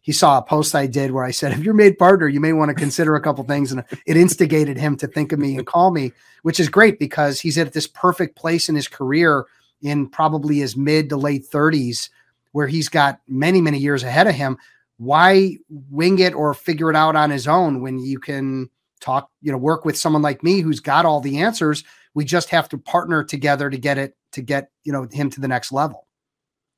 he 0.00 0.12
saw 0.12 0.38
a 0.38 0.42
post 0.42 0.74
I 0.74 0.86
did 0.86 1.12
where 1.12 1.24
I 1.24 1.30
said, 1.30 1.52
if 1.52 1.60
you're 1.60 1.74
made 1.74 1.98
partner, 1.98 2.26
you 2.26 2.40
may 2.40 2.52
want 2.52 2.70
to 2.70 2.74
consider 2.74 3.14
a 3.14 3.20
couple 3.20 3.44
things. 3.44 3.70
And 3.70 3.84
it 4.06 4.16
instigated 4.16 4.76
him 4.76 4.96
to 4.96 5.06
think 5.06 5.30
of 5.32 5.38
me 5.38 5.56
and 5.56 5.66
call 5.66 5.92
me, 5.92 6.12
which 6.42 6.58
is 6.58 6.68
great 6.68 6.98
because 6.98 7.40
he's 7.40 7.58
at 7.58 7.72
this 7.72 7.86
perfect 7.86 8.36
place 8.36 8.68
in 8.68 8.74
his 8.74 8.88
career 8.88 9.46
in 9.82 10.08
probably 10.08 10.58
his 10.58 10.76
mid 10.76 11.08
to 11.10 11.16
late 11.16 11.44
30s 11.48 12.10
where 12.52 12.66
he's 12.66 12.88
got 12.88 13.20
many, 13.28 13.60
many 13.60 13.78
years 13.78 14.02
ahead 14.02 14.26
of 14.26 14.34
him. 14.34 14.58
Why 14.96 15.56
wing 15.68 16.18
it 16.18 16.34
or 16.34 16.52
figure 16.54 16.90
it 16.90 16.96
out 16.96 17.16
on 17.16 17.30
his 17.30 17.46
own 17.46 17.80
when 17.80 17.98
you 17.98 18.18
can 18.18 18.68
talk, 19.00 19.30
you 19.40 19.52
know, 19.52 19.58
work 19.58 19.84
with 19.84 19.96
someone 19.96 20.22
like 20.22 20.42
me 20.42 20.60
who's 20.60 20.80
got 20.80 21.06
all 21.06 21.20
the 21.20 21.38
answers? 21.38 21.84
We 22.14 22.24
just 22.24 22.50
have 22.50 22.68
to 22.70 22.78
partner 22.78 23.22
together 23.22 23.70
to 23.70 23.78
get 23.78 23.96
it, 23.96 24.16
to 24.32 24.42
get, 24.42 24.70
you 24.84 24.92
know, 24.92 25.06
him 25.10 25.30
to 25.30 25.40
the 25.40 25.48
next 25.48 25.72
level. 25.72 26.06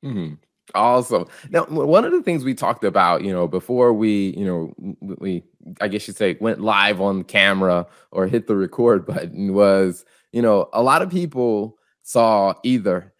Mm-hmm. 0.03 0.35
Awesome. 0.75 1.25
Now, 1.49 1.65
one 1.65 2.05
of 2.05 2.11
the 2.11 2.23
things 2.23 2.43
we 2.43 2.53
talked 2.53 2.83
about, 2.83 3.23
you 3.23 3.31
know, 3.31 3.47
before 3.47 3.93
we, 3.93 4.33
you 4.37 4.45
know, 4.45 4.95
we, 5.19 5.43
I 5.81 5.87
guess 5.87 6.07
you'd 6.07 6.17
say, 6.17 6.37
went 6.39 6.61
live 6.61 7.01
on 7.01 7.23
camera 7.23 7.85
or 8.11 8.27
hit 8.27 8.47
the 8.47 8.55
record 8.55 9.05
button 9.07 9.53
was, 9.53 10.05
you 10.31 10.41
know, 10.41 10.69
a 10.73 10.81
lot 10.81 11.01
of 11.01 11.09
people 11.09 11.77
saw 12.01 12.53
either 12.63 13.13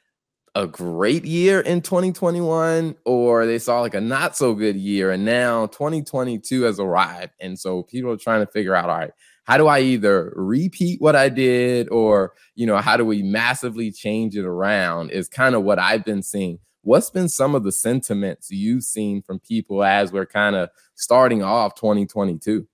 a 0.55 0.67
great 0.67 1.25
year 1.25 1.59
in 1.61 1.81
2021 1.81 2.95
or 3.05 3.45
they 3.45 3.59
saw 3.59 3.81
like 3.81 3.95
a 3.95 4.01
not 4.01 4.37
so 4.37 4.53
good 4.53 4.75
year. 4.75 5.11
And 5.11 5.25
now 5.25 5.65
2022 5.67 6.61
has 6.61 6.79
arrived. 6.79 7.33
And 7.39 7.57
so 7.57 7.83
people 7.83 8.11
are 8.11 8.17
trying 8.17 8.45
to 8.45 8.51
figure 8.51 8.75
out, 8.75 8.89
all 8.89 8.97
right, 8.97 9.11
how 9.43 9.57
do 9.57 9.67
I 9.67 9.81
either 9.81 10.33
repeat 10.35 11.01
what 11.01 11.15
I 11.15 11.29
did 11.29 11.89
or, 11.89 12.33
you 12.55 12.65
know, 12.65 12.77
how 12.77 12.97
do 12.97 13.05
we 13.05 13.21
massively 13.23 13.91
change 13.91 14.35
it 14.35 14.45
around 14.45 15.11
is 15.11 15.27
kind 15.27 15.55
of 15.55 15.63
what 15.63 15.79
I've 15.79 16.05
been 16.05 16.23
seeing 16.23 16.59
What's 16.83 17.09
been 17.09 17.29
some 17.29 17.55
of 17.55 17.63
the 17.63 17.71
sentiments 17.71 18.51
you've 18.51 18.83
seen 18.83 19.21
from 19.21 19.39
people 19.39 19.85
as 19.85 20.11
we're 20.11 20.25
kind 20.25 20.55
of 20.55 20.69
starting 20.95 21.41
off 21.41 21.75
2022? 21.75 22.67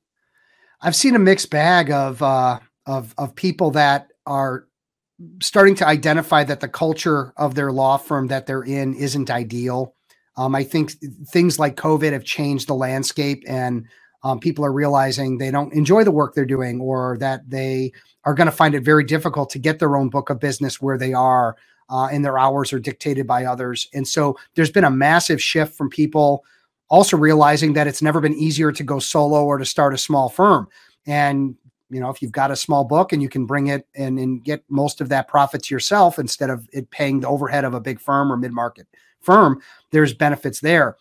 I've 0.82 0.96
seen 0.96 1.16
a 1.16 1.20
mixed 1.20 1.52
bag 1.52 1.92
of 1.92 2.22
uh, 2.24 2.60
of 2.88 3.14
of 3.20 3.36
people 3.36 3.70
that 3.72 4.08
are 4.26 4.66
starting 5.42 5.76
to 5.76 5.88
identify 5.88 6.44
that 6.44 6.60
the 6.60 6.68
culture 6.68 7.34
of 7.38 7.54
their 7.54 7.72
law 7.72 7.98
firm 7.98 8.28
that 8.28 8.48
they're 8.48 8.64
in 8.64 8.96
isn't 8.96 9.30
ideal. 9.30 9.94
Um, 10.38 10.56
I 10.56 10.64
think 10.64 10.94
things 11.32 11.60
like 11.60 11.76
COVID 11.76 12.12
have 12.12 12.24
changed 12.24 12.68
the 12.68 12.74
landscape, 12.74 13.44
and 13.48 13.86
um, 14.24 14.40
people 14.40 14.66
are 14.66 14.72
realizing 14.72 15.38
they 15.38 15.52
don't 15.52 15.74
enjoy 15.74 16.04
the 16.04 16.12
work 16.12 16.34
they're 16.34 16.46
doing, 16.46 16.82
or 16.82 17.18
that 17.20 17.50
they 17.50 17.92
are 18.26 18.34
going 18.34 18.48
to 18.48 18.52
find 18.52 18.76
it 18.76 18.82
very 18.82 19.04
difficult 19.04 19.50
to 19.52 19.60
get 19.60 19.80
their 19.80 19.96
own 19.96 20.10
book 20.10 20.30
of 20.30 20.40
business 20.40 20.82
where 20.82 20.98
they 20.98 21.14
are 21.14 21.56
uh, 21.90 22.08
and 22.12 22.24
their 22.24 22.38
hours 22.38 22.74
are 22.74 22.80
dictated 22.80 23.26
by 23.26 23.46
others. 23.46 23.88
And 23.94 24.08
so 24.08 24.38
there's 24.56 24.72
been 24.72 24.84
a 24.84 24.92
massive 24.92 25.42
shift 25.42 25.76
from 25.76 25.90
people 25.90 26.44
also 26.90 27.18
realizing 27.18 27.74
that 27.74 27.88
it's 27.88 28.02
never 28.02 28.20
been 28.20 28.36
easier 28.36 28.72
to 28.72 28.84
go 28.84 29.00
solo 29.00 29.46
or 29.46 29.58
to 29.58 29.66
start 29.66 29.94
a 29.94 29.98
small 29.98 30.30
firm. 30.30 30.68
And 31.06 31.56
you 31.90 32.00
know, 32.00 32.10
if 32.10 32.22
you've 32.22 32.32
got 32.32 32.52
a 32.52 32.56
small 32.56 32.84
book 32.84 33.14
and 33.14 33.22
you 33.22 33.30
can 33.30 33.46
bring 33.46 33.68
it 33.68 33.88
and, 33.96 34.20
and 34.20 34.44
get 34.44 34.64
most 34.70 35.02
of 35.02 35.10
that 35.10 35.28
profit 35.28 35.64
to 35.64 35.74
yourself 35.74 36.20
instead 36.20 36.50
of 36.50 36.68
it 36.72 36.92
paying 36.92 37.20
the 37.20 37.28
overhead 37.28 37.66
of 37.66 37.74
a 37.74 37.80
big 37.80 38.00
firm 38.00 38.32
or 38.32 38.38
mid-market 38.38 38.86
firm, 39.22 39.60
there's 39.92 40.14
benefits 40.14 40.60
there. 40.60 40.98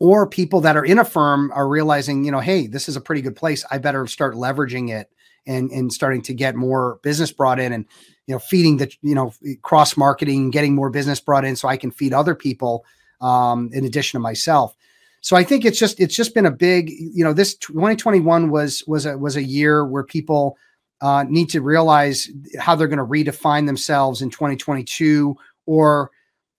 Or 0.00 0.26
people 0.26 0.60
that 0.62 0.76
are 0.76 0.84
in 0.84 0.98
a 0.98 1.04
firm 1.04 1.52
are 1.54 1.68
realizing, 1.68 2.24
you 2.24 2.32
know, 2.32 2.40
hey, 2.40 2.66
this 2.66 2.88
is 2.88 2.96
a 2.96 3.00
pretty 3.00 3.22
good 3.22 3.36
place. 3.36 3.64
I 3.70 3.78
better 3.78 4.06
start 4.06 4.34
leveraging 4.34 4.90
it 4.90 5.08
and 5.46 5.70
and 5.70 5.92
starting 5.92 6.22
to 6.22 6.34
get 6.34 6.56
more 6.56 6.98
business 7.02 7.32
brought 7.32 7.60
in 7.60 7.72
and 7.72 7.84
you 8.26 8.34
know 8.34 8.38
feeding 8.38 8.76
the 8.78 8.92
you 9.02 9.14
know 9.14 9.32
cross 9.62 9.96
marketing 9.96 10.50
getting 10.50 10.74
more 10.74 10.90
business 10.90 11.20
brought 11.20 11.44
in 11.44 11.56
so 11.56 11.68
i 11.68 11.76
can 11.76 11.90
feed 11.90 12.12
other 12.12 12.34
people 12.34 12.84
um, 13.20 13.70
in 13.72 13.84
addition 13.84 14.18
to 14.18 14.22
myself 14.22 14.74
so 15.20 15.36
i 15.36 15.44
think 15.44 15.64
it's 15.64 15.78
just 15.78 15.98
it's 16.00 16.14
just 16.14 16.34
been 16.34 16.46
a 16.46 16.50
big 16.50 16.90
you 16.90 17.24
know 17.24 17.32
this 17.32 17.54
2021 17.56 18.50
was 18.50 18.84
was 18.86 19.06
a 19.06 19.16
was 19.18 19.36
a 19.36 19.42
year 19.42 19.84
where 19.84 20.04
people 20.04 20.56
uh, 21.00 21.24
need 21.28 21.50
to 21.50 21.60
realize 21.60 22.30
how 22.58 22.74
they're 22.74 22.88
going 22.88 22.98
to 22.98 23.04
redefine 23.04 23.66
themselves 23.66 24.22
in 24.22 24.30
2022 24.30 25.36
or 25.66 26.10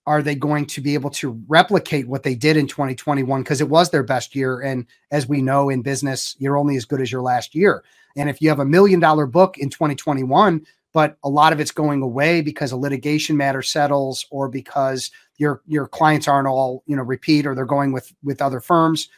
are 0.07 0.21
they 0.21 0.35
going 0.35 0.65
to 0.67 0.81
be 0.81 0.93
able 0.93 1.09
to 1.09 1.41
replicate 1.47 2.07
what 2.07 2.23
they 2.23 2.35
did 2.35 2.57
in 2.57 2.67
2021 2.67 3.41
because 3.41 3.61
it 3.61 3.69
was 3.69 3.89
their 3.89 4.03
best 4.03 4.35
year. 4.35 4.61
And 4.61 4.85
as 5.11 5.27
we 5.27 5.41
know 5.41 5.69
in 5.69 5.81
business 5.81 6.35
you're 6.39 6.57
only 6.57 6.77
as 6.77 6.85
good 6.85 7.01
as 7.01 7.11
your 7.11 7.21
last 7.21 7.55
year. 7.55 7.83
And 8.15 8.29
if 8.29 8.41
you 8.41 8.49
have 8.49 8.59
a 8.59 8.65
million 8.65 8.99
dollar 8.99 9.25
book 9.25 9.57
in 9.57 9.69
2021 9.69 10.65
but 10.93 11.17
a 11.25 11.29
lot 11.29 11.51
of 11.51 11.59
it's 11.59 11.71
going 11.71 12.01
away 12.01 12.39
because 12.39 12.71
a 12.71 12.77
litigation 12.77 13.35
matter 13.35 13.61
settles 13.61 14.25
or 14.31 14.47
because 14.47 15.11
your 15.37 15.61
your 15.67 15.87
clients 15.87 16.27
aren't 16.27 16.47
all 16.47 16.83
you 16.85 16.95
know 16.95 17.03
repeat 17.03 17.45
or 17.45 17.53
they're 17.53 17.65
going 17.65 17.91
with 17.91 18.13
with 18.23 18.41
other 18.41 18.61
firms 18.61 19.09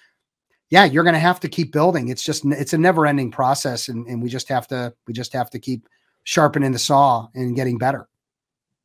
yeah 0.69 0.85
you're 0.85 1.03
going 1.03 1.13
to 1.13 1.19
have 1.19 1.39
to 1.39 1.47
keep 1.47 1.71
building. 1.71 2.09
It's 2.09 2.23
just 2.23 2.45
it's 2.45 2.73
a 2.73 2.77
never 2.77 3.05
ending 3.05 3.29
process 3.29 3.89
and, 3.89 4.07
and 4.07 4.23
we 4.23 4.29
just 4.29 4.49
have 4.49 4.67
to 4.69 4.93
we 5.05 5.13
just 5.13 5.33
have 5.33 5.49
to 5.51 5.59
keep 5.59 5.87
sharpening 6.23 6.71
the 6.71 6.79
saw 6.79 7.27
and 7.35 7.55
getting 7.55 7.77
better. 7.77 8.07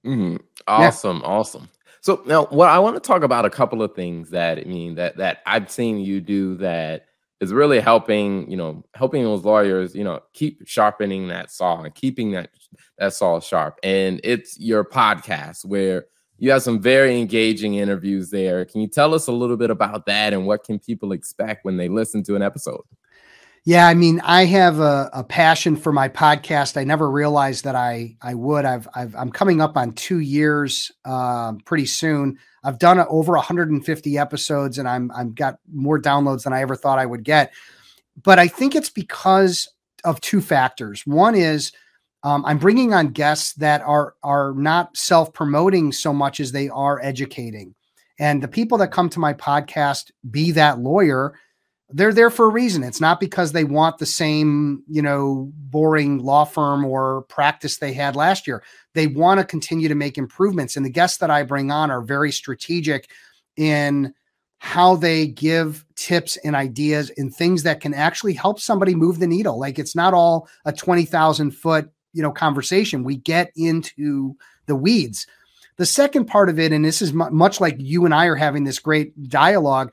Mm-hmm. 0.04 0.36
awesome. 0.66 1.18
Yeah. 1.18 1.26
awesome 1.26 1.68
so 2.02 2.22
now 2.26 2.44
what 2.46 2.68
i 2.68 2.78
want 2.78 2.94
to 2.94 3.00
talk 3.00 3.22
about 3.22 3.46
a 3.46 3.50
couple 3.50 3.82
of 3.82 3.94
things 3.94 4.28
that 4.28 4.58
i 4.58 4.64
mean 4.64 4.94
that 4.94 5.16
that 5.16 5.38
i've 5.46 5.70
seen 5.70 5.98
you 5.98 6.20
do 6.20 6.54
that 6.56 7.06
is 7.42 7.52
really 7.52 7.80
helping, 7.80 8.48
you 8.48 8.56
know, 8.56 8.84
helping 8.94 9.24
those 9.24 9.44
lawyers, 9.44 9.96
you 9.96 10.04
know, 10.04 10.20
keep 10.32 10.62
sharpening 10.64 11.26
that 11.26 11.50
saw 11.50 11.82
and 11.82 11.92
keeping 11.92 12.30
that 12.30 12.50
that 12.98 13.12
saw 13.12 13.40
sharp. 13.40 13.80
And 13.82 14.20
it's 14.22 14.60
your 14.60 14.84
podcast 14.84 15.64
where 15.64 16.06
you 16.38 16.52
have 16.52 16.62
some 16.62 16.80
very 16.80 17.18
engaging 17.20 17.74
interviews 17.74 18.30
there. 18.30 18.64
Can 18.64 18.80
you 18.80 18.86
tell 18.86 19.12
us 19.12 19.26
a 19.26 19.32
little 19.32 19.56
bit 19.56 19.70
about 19.70 20.06
that 20.06 20.32
and 20.32 20.46
what 20.46 20.62
can 20.62 20.78
people 20.78 21.10
expect 21.10 21.64
when 21.64 21.76
they 21.76 21.88
listen 21.88 22.22
to 22.24 22.36
an 22.36 22.42
episode? 22.42 22.82
Yeah, 23.64 23.86
I 23.86 23.94
mean, 23.94 24.20
I 24.24 24.44
have 24.46 24.80
a, 24.80 25.08
a 25.12 25.22
passion 25.22 25.76
for 25.76 25.92
my 25.92 26.08
podcast. 26.08 26.76
I 26.76 26.82
never 26.82 27.08
realized 27.08 27.62
that 27.62 27.76
I 27.76 28.16
I 28.20 28.34
would. 28.34 28.64
I've, 28.64 28.88
i 28.94 29.02
am 29.02 29.30
coming 29.30 29.60
up 29.60 29.76
on 29.76 29.92
two 29.92 30.18
years 30.18 30.90
uh, 31.04 31.52
pretty 31.64 31.86
soon. 31.86 32.38
I've 32.64 32.80
done 32.80 32.98
over 32.98 33.34
150 33.34 34.18
episodes, 34.18 34.78
and 34.78 34.88
I'm 34.88 35.12
I'm 35.12 35.32
got 35.32 35.58
more 35.72 36.00
downloads 36.00 36.42
than 36.42 36.52
I 36.52 36.60
ever 36.60 36.74
thought 36.74 36.98
I 36.98 37.06
would 37.06 37.22
get. 37.22 37.52
But 38.20 38.40
I 38.40 38.48
think 38.48 38.74
it's 38.74 38.90
because 38.90 39.68
of 40.02 40.20
two 40.20 40.40
factors. 40.40 41.06
One 41.06 41.36
is 41.36 41.70
um, 42.24 42.44
I'm 42.44 42.58
bringing 42.58 42.92
on 42.92 43.08
guests 43.10 43.52
that 43.54 43.80
are 43.82 44.14
are 44.24 44.54
not 44.56 44.96
self 44.96 45.32
promoting 45.32 45.92
so 45.92 46.12
much 46.12 46.40
as 46.40 46.50
they 46.50 46.68
are 46.68 47.00
educating, 47.00 47.76
and 48.18 48.42
the 48.42 48.48
people 48.48 48.76
that 48.78 48.90
come 48.90 49.08
to 49.10 49.20
my 49.20 49.34
podcast, 49.34 50.10
be 50.28 50.50
that 50.50 50.80
lawyer 50.80 51.34
they're 51.92 52.12
there 52.12 52.30
for 52.30 52.46
a 52.46 52.50
reason. 52.50 52.82
It's 52.82 53.00
not 53.00 53.20
because 53.20 53.52
they 53.52 53.64
want 53.64 53.98
the 53.98 54.06
same, 54.06 54.82
you 54.88 55.02
know, 55.02 55.50
boring 55.54 56.18
law 56.18 56.44
firm 56.44 56.84
or 56.84 57.22
practice 57.22 57.78
they 57.78 57.92
had 57.92 58.16
last 58.16 58.46
year. 58.46 58.62
They 58.94 59.06
want 59.06 59.40
to 59.40 59.46
continue 59.46 59.88
to 59.88 59.94
make 59.94 60.18
improvements. 60.18 60.76
And 60.76 60.84
the 60.84 60.90
guests 60.90 61.18
that 61.18 61.30
I 61.30 61.42
bring 61.42 61.70
on 61.70 61.90
are 61.90 62.02
very 62.02 62.32
strategic 62.32 63.10
in 63.56 64.14
how 64.58 64.94
they 64.94 65.26
give 65.26 65.84
tips 65.96 66.36
and 66.44 66.54
ideas 66.54 67.10
and 67.16 67.34
things 67.34 67.64
that 67.64 67.80
can 67.80 67.92
actually 67.94 68.32
help 68.32 68.60
somebody 68.60 68.94
move 68.94 69.18
the 69.18 69.26
needle. 69.26 69.58
Like 69.58 69.78
it's 69.78 69.96
not 69.96 70.14
all 70.14 70.48
a 70.64 70.72
20,000 70.72 71.50
foot, 71.50 71.90
you 72.12 72.22
know, 72.22 72.30
conversation. 72.30 73.02
We 73.02 73.16
get 73.16 73.50
into 73.56 74.36
the 74.66 74.76
weeds. 74.76 75.26
The 75.78 75.86
second 75.86 76.26
part 76.26 76.48
of 76.48 76.60
it, 76.60 76.70
and 76.70 76.84
this 76.84 77.02
is 77.02 77.12
much 77.12 77.60
like 77.60 77.74
you 77.78 78.04
and 78.04 78.14
I 78.14 78.26
are 78.26 78.36
having 78.36 78.62
this 78.62 78.78
great 78.78 79.28
dialogue, 79.28 79.92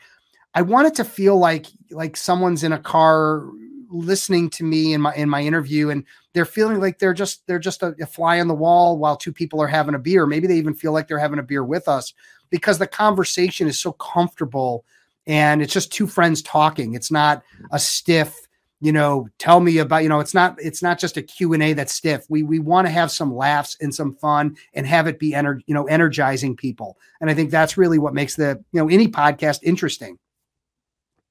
I 0.53 0.61
want 0.61 0.87
it 0.87 0.95
to 0.95 1.03
feel 1.03 1.37
like 1.37 1.67
like 1.91 2.17
someone's 2.17 2.63
in 2.63 2.73
a 2.73 2.79
car 2.79 3.43
listening 3.89 4.49
to 4.51 4.63
me 4.63 4.93
in 4.93 5.01
my 5.01 5.13
in 5.15 5.29
my 5.29 5.41
interview 5.41 5.89
and 5.89 6.03
they're 6.33 6.45
feeling 6.45 6.79
like 6.79 6.99
they're 6.99 7.13
just 7.13 7.45
they're 7.47 7.59
just 7.59 7.81
a, 7.81 7.95
a, 7.99 8.05
fly 8.05 8.39
on 8.39 8.47
the 8.47 8.53
wall 8.53 8.97
while 8.97 9.15
two 9.15 9.33
people 9.33 9.61
are 9.61 9.67
having 9.67 9.95
a 9.95 9.99
beer. 9.99 10.25
Maybe 10.25 10.47
they 10.47 10.57
even 10.57 10.75
feel 10.75 10.91
like 10.91 11.07
they're 11.07 11.19
having 11.19 11.39
a 11.39 11.43
beer 11.43 11.63
with 11.63 11.87
us 11.87 12.13
because 12.49 12.77
the 12.77 12.87
conversation 12.87 13.67
is 13.67 13.79
so 13.79 13.93
comfortable 13.93 14.85
and 15.27 15.61
it's 15.61 15.73
just 15.73 15.91
two 15.91 16.07
friends 16.07 16.41
talking. 16.41 16.93
It's 16.93 17.11
not 17.11 17.43
a 17.71 17.79
stiff 17.79 18.35
you 18.81 18.93
know 18.93 19.27
tell 19.39 19.59
me 19.59 19.79
about 19.79 20.03
you 20.03 20.09
know 20.09 20.21
it's 20.21 20.33
not 20.33 20.55
it's 20.57 20.81
not 20.81 20.97
just 20.97 21.17
a 21.17 21.21
q&a 21.21 21.73
that's 21.73 21.93
stiff. 21.93 22.25
We 22.29 22.43
we 22.43 22.59
want 22.59 22.87
to 22.87 22.91
have 22.91 23.11
some 23.11 23.35
laughs 23.35 23.75
and 23.81 23.93
some 23.93 24.15
fun 24.15 24.55
and 24.73 24.87
have 24.87 25.07
it 25.07 25.19
be 25.19 25.31
ener- 25.31 25.61
you 25.67 25.73
know 25.73 25.85
energizing 25.85 26.55
people. 26.55 26.97
And 27.21 27.29
i 27.29 27.33
think 27.33 27.51
that's 27.51 27.77
really 27.77 27.99
what 27.99 28.13
makes 28.13 28.35
the 28.35 28.63
you 28.71 28.79
know 28.79 28.89
any 28.89 29.07
podcast 29.07 29.59
interesting 29.63 30.17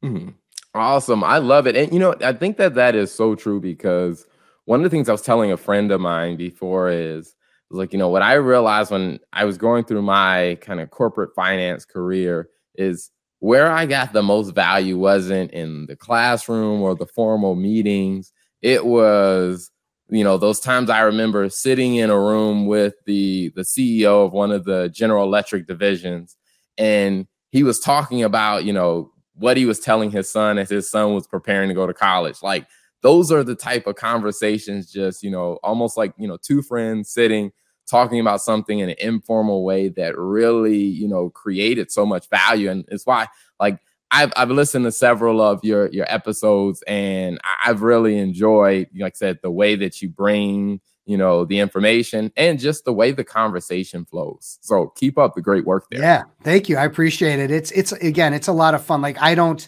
Mm-hmm. 0.05 0.31
Awesome. 0.75 1.25
I 1.25 1.38
love 1.38 1.67
it. 1.67 1.76
And, 1.76 1.93
you 1.93 1.99
know, 1.99 2.14
I 2.23 2.33
think 2.33 2.57
that 2.59 2.75
that 2.75 2.95
is 2.95 3.12
so 3.12 3.35
true 3.35 3.61
because 3.61 4.26
one 4.67 4.80
of 4.80 4.84
the 4.84 4.91
things 4.91 5.08
I 5.08 5.13
was 5.13 5.23
telling 5.23 5.50
a 5.50 5.56
friend 5.56 5.91
of 5.91 6.00
mine 6.00 6.37
before 6.37 6.91
is 6.91 7.34
like, 7.71 7.93
you 7.93 7.99
know, 7.99 8.08
what 8.08 8.23
I 8.23 8.34
realized 8.34 8.91
when 8.91 9.19
I 9.32 9.45
was 9.45 9.58
going 9.58 9.84
through 9.84 10.02
my 10.02 10.58
kind 10.61 10.80
of 10.80 10.91
corporate 10.91 11.34
finance 11.34 11.84
career 11.84 12.49
is 12.76 13.11
where 13.41 13.71
I 13.71 13.87
got 13.87 14.13
the 14.13 14.23
most 14.23 14.54
value 14.54 14.99
wasn't 14.99 15.52
in 15.52 15.87
the 15.87 15.97
classroom 15.97 16.82
or 16.82 16.95
the 16.95 17.06
formal 17.06 17.54
meetings. 17.54 18.32
It 18.63 18.84
was, 18.84 19.71
you 20.08 20.25
know, 20.25 20.39
those 20.39 20.61
times 20.61 20.91
I 20.91 21.00
remember 21.00 21.49
sitting 21.49 21.97
in 21.97 22.11
a 22.11 22.19
room 22.19 22.67
with 22.67 22.95
the 23.06 23.52
the 23.54 23.63
CEO 23.63 24.25
of 24.26 24.32
one 24.32 24.50
of 24.50 24.65
the 24.65 24.89
General 24.89 25.25
Electric 25.25 25.67
divisions 25.67 26.37
and 26.76 27.26
he 27.50 27.63
was 27.63 27.80
talking 27.80 28.23
about, 28.23 28.65
you 28.65 28.73
know, 28.73 29.11
what 29.38 29.56
he 29.56 29.66
was 29.66 29.80
telling 29.80 30.10
his 30.10 30.30
son 30.30 30.58
as 30.58 30.68
his 30.68 30.90
son 30.90 31.14
was 31.14 31.26
preparing 31.26 31.68
to 31.68 31.74
go 31.74 31.86
to 31.86 31.94
college. 31.94 32.42
Like 32.42 32.66
those 33.02 33.30
are 33.30 33.44
the 33.44 33.54
type 33.54 33.86
of 33.86 33.96
conversations, 33.96 34.90
just, 34.90 35.22
you 35.22 35.30
know, 35.30 35.58
almost 35.62 35.96
like, 35.96 36.12
you 36.18 36.26
know, 36.26 36.36
two 36.36 36.62
friends 36.62 37.10
sitting 37.10 37.52
talking 37.88 38.20
about 38.20 38.42
something 38.42 38.80
in 38.80 38.90
an 38.90 38.96
informal 38.98 39.64
way 39.64 39.88
that 39.88 40.18
really, 40.18 40.76
you 40.76 41.08
know, 41.08 41.30
created 41.30 41.90
so 41.90 42.04
much 42.04 42.28
value. 42.28 42.70
And 42.70 42.84
it's 42.88 43.06
why, 43.06 43.26
like, 43.58 43.78
I've, 44.10 44.32
I've 44.36 44.50
listened 44.50 44.84
to 44.84 44.92
several 44.92 45.40
of 45.40 45.62
your 45.62 45.88
your 45.90 46.06
episodes 46.12 46.82
and 46.86 47.38
I've 47.64 47.82
really 47.82 48.18
enjoyed, 48.18 48.88
like 48.98 49.14
I 49.14 49.16
said, 49.16 49.38
the 49.42 49.50
way 49.50 49.76
that 49.76 50.00
you 50.00 50.08
bring 50.08 50.80
you 51.08 51.16
know 51.16 51.44
the 51.44 51.58
information 51.58 52.30
and 52.36 52.60
just 52.60 52.84
the 52.84 52.92
way 52.92 53.10
the 53.10 53.25
conversation 53.25 54.04
flows. 54.04 54.58
So 54.60 54.92
keep 54.97 55.18
up 55.18 55.34
the 55.34 55.42
great 55.42 55.64
work 55.64 55.86
there. 55.90 56.00
Yeah 56.00 56.23
thank 56.44 56.68
you 56.68 56.76
i 56.76 56.84
appreciate 56.84 57.38
it. 57.38 57.50
It's 57.50 57.71
it's 57.73 57.92
again 57.92 58.34
it's 58.34 58.49
a 58.49 58.52
lot 58.52 58.75
of 58.75 58.84
fun 58.84 59.02
like 59.02 59.21
i 59.21 59.34
don't 59.34 59.66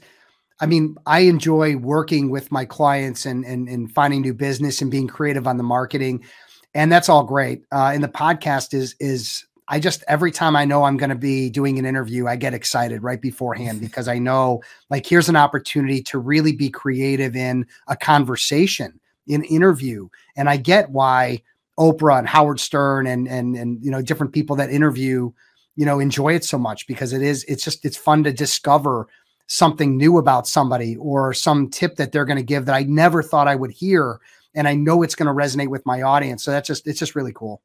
i 0.61 0.67
mean 0.67 0.97
i 1.07 1.21
enjoy 1.21 1.77
working 1.77 2.31
with 2.31 2.53
my 2.53 2.65
clients 2.65 3.27
and 3.27 3.45
and, 3.45 3.69
and 3.69 3.91
finding 3.93 4.21
new 4.21 4.35
business 4.35 4.81
and 4.81 4.91
being 4.91 5.09
creative 5.09 5.47
on 5.47 5.57
the 5.57 5.63
marketing 5.63 6.23
and 6.75 6.91
that's 6.91 7.09
all 7.09 7.25
great. 7.25 7.65
Uh, 7.73 7.91
and 7.95 8.05
the 8.05 8.09
podcast 8.09 8.75
is 8.75 8.95
is 9.01 9.45
i 9.69 9.79
just 9.79 10.05
every 10.09 10.31
time 10.31 10.57
i 10.57 10.65
know 10.65 10.85
i'm 10.85 10.97
going 10.97 11.11
to 11.11 11.17
be 11.17 11.49
doing 11.49 11.79
an 11.79 11.87
interview 11.87 12.27
i 12.27 12.37
get 12.37 12.55
excited 12.55 13.03
right 13.03 13.21
beforehand 13.21 13.81
because 13.81 14.09
i 14.09 14.19
know 14.19 14.61
like 14.91 15.07
here's 15.07 15.29
an 15.29 15.37
opportunity 15.37 16.03
to 16.03 16.19
really 16.19 16.53
be 16.53 16.69
creative 16.69 17.35
in 17.35 17.67
a 17.89 17.97
conversation 17.97 19.00
in 19.31 19.45
interview. 19.45 20.09
And 20.37 20.49
I 20.49 20.57
get 20.57 20.91
why 20.91 21.43
Oprah 21.79 22.19
and 22.19 22.29
Howard 22.29 22.61
Stern 22.61 23.07
and 23.07 23.29
and 23.29 23.57
and 23.57 23.83
you 23.83 23.91
know 23.91 24.03
different 24.03 24.33
people 24.33 24.57
that 24.57 24.71
interview, 24.71 25.33
you 25.77 25.87
know, 25.87 26.01
enjoy 26.01 26.35
it 26.35 26.45
so 26.45 26.59
much 26.59 26.87
because 26.87 27.13
it 27.13 27.23
is 27.23 27.45
it's 27.45 27.65
just 27.65 27.85
it's 27.85 27.97
fun 27.97 28.25
to 28.25 28.33
discover 28.33 29.09
something 29.47 29.97
new 29.97 30.19
about 30.19 30.47
somebody 30.47 30.97
or 30.97 31.33
some 31.33 31.69
tip 31.69 31.97
that 31.97 32.13
they're 32.13 32.25
going 32.25 32.37
to 32.37 32.43
give 32.43 32.67
that 32.67 32.75
I 32.75 32.83
never 32.85 33.23
thought 33.23 33.49
I 33.49 33.57
would 33.57 33.73
hear 33.73 34.21
and 34.55 34.69
I 34.69 34.75
know 34.75 35.03
it's 35.03 35.15
going 35.15 35.27
to 35.27 35.33
resonate 35.33 35.69
with 35.69 35.85
my 35.87 36.03
audience. 36.03 36.45
So 36.45 36.51
that's 36.51 36.67
just 36.67 36.87
it's 36.87 36.99
just 36.99 37.15
really 37.15 37.33
cool. 37.33 37.63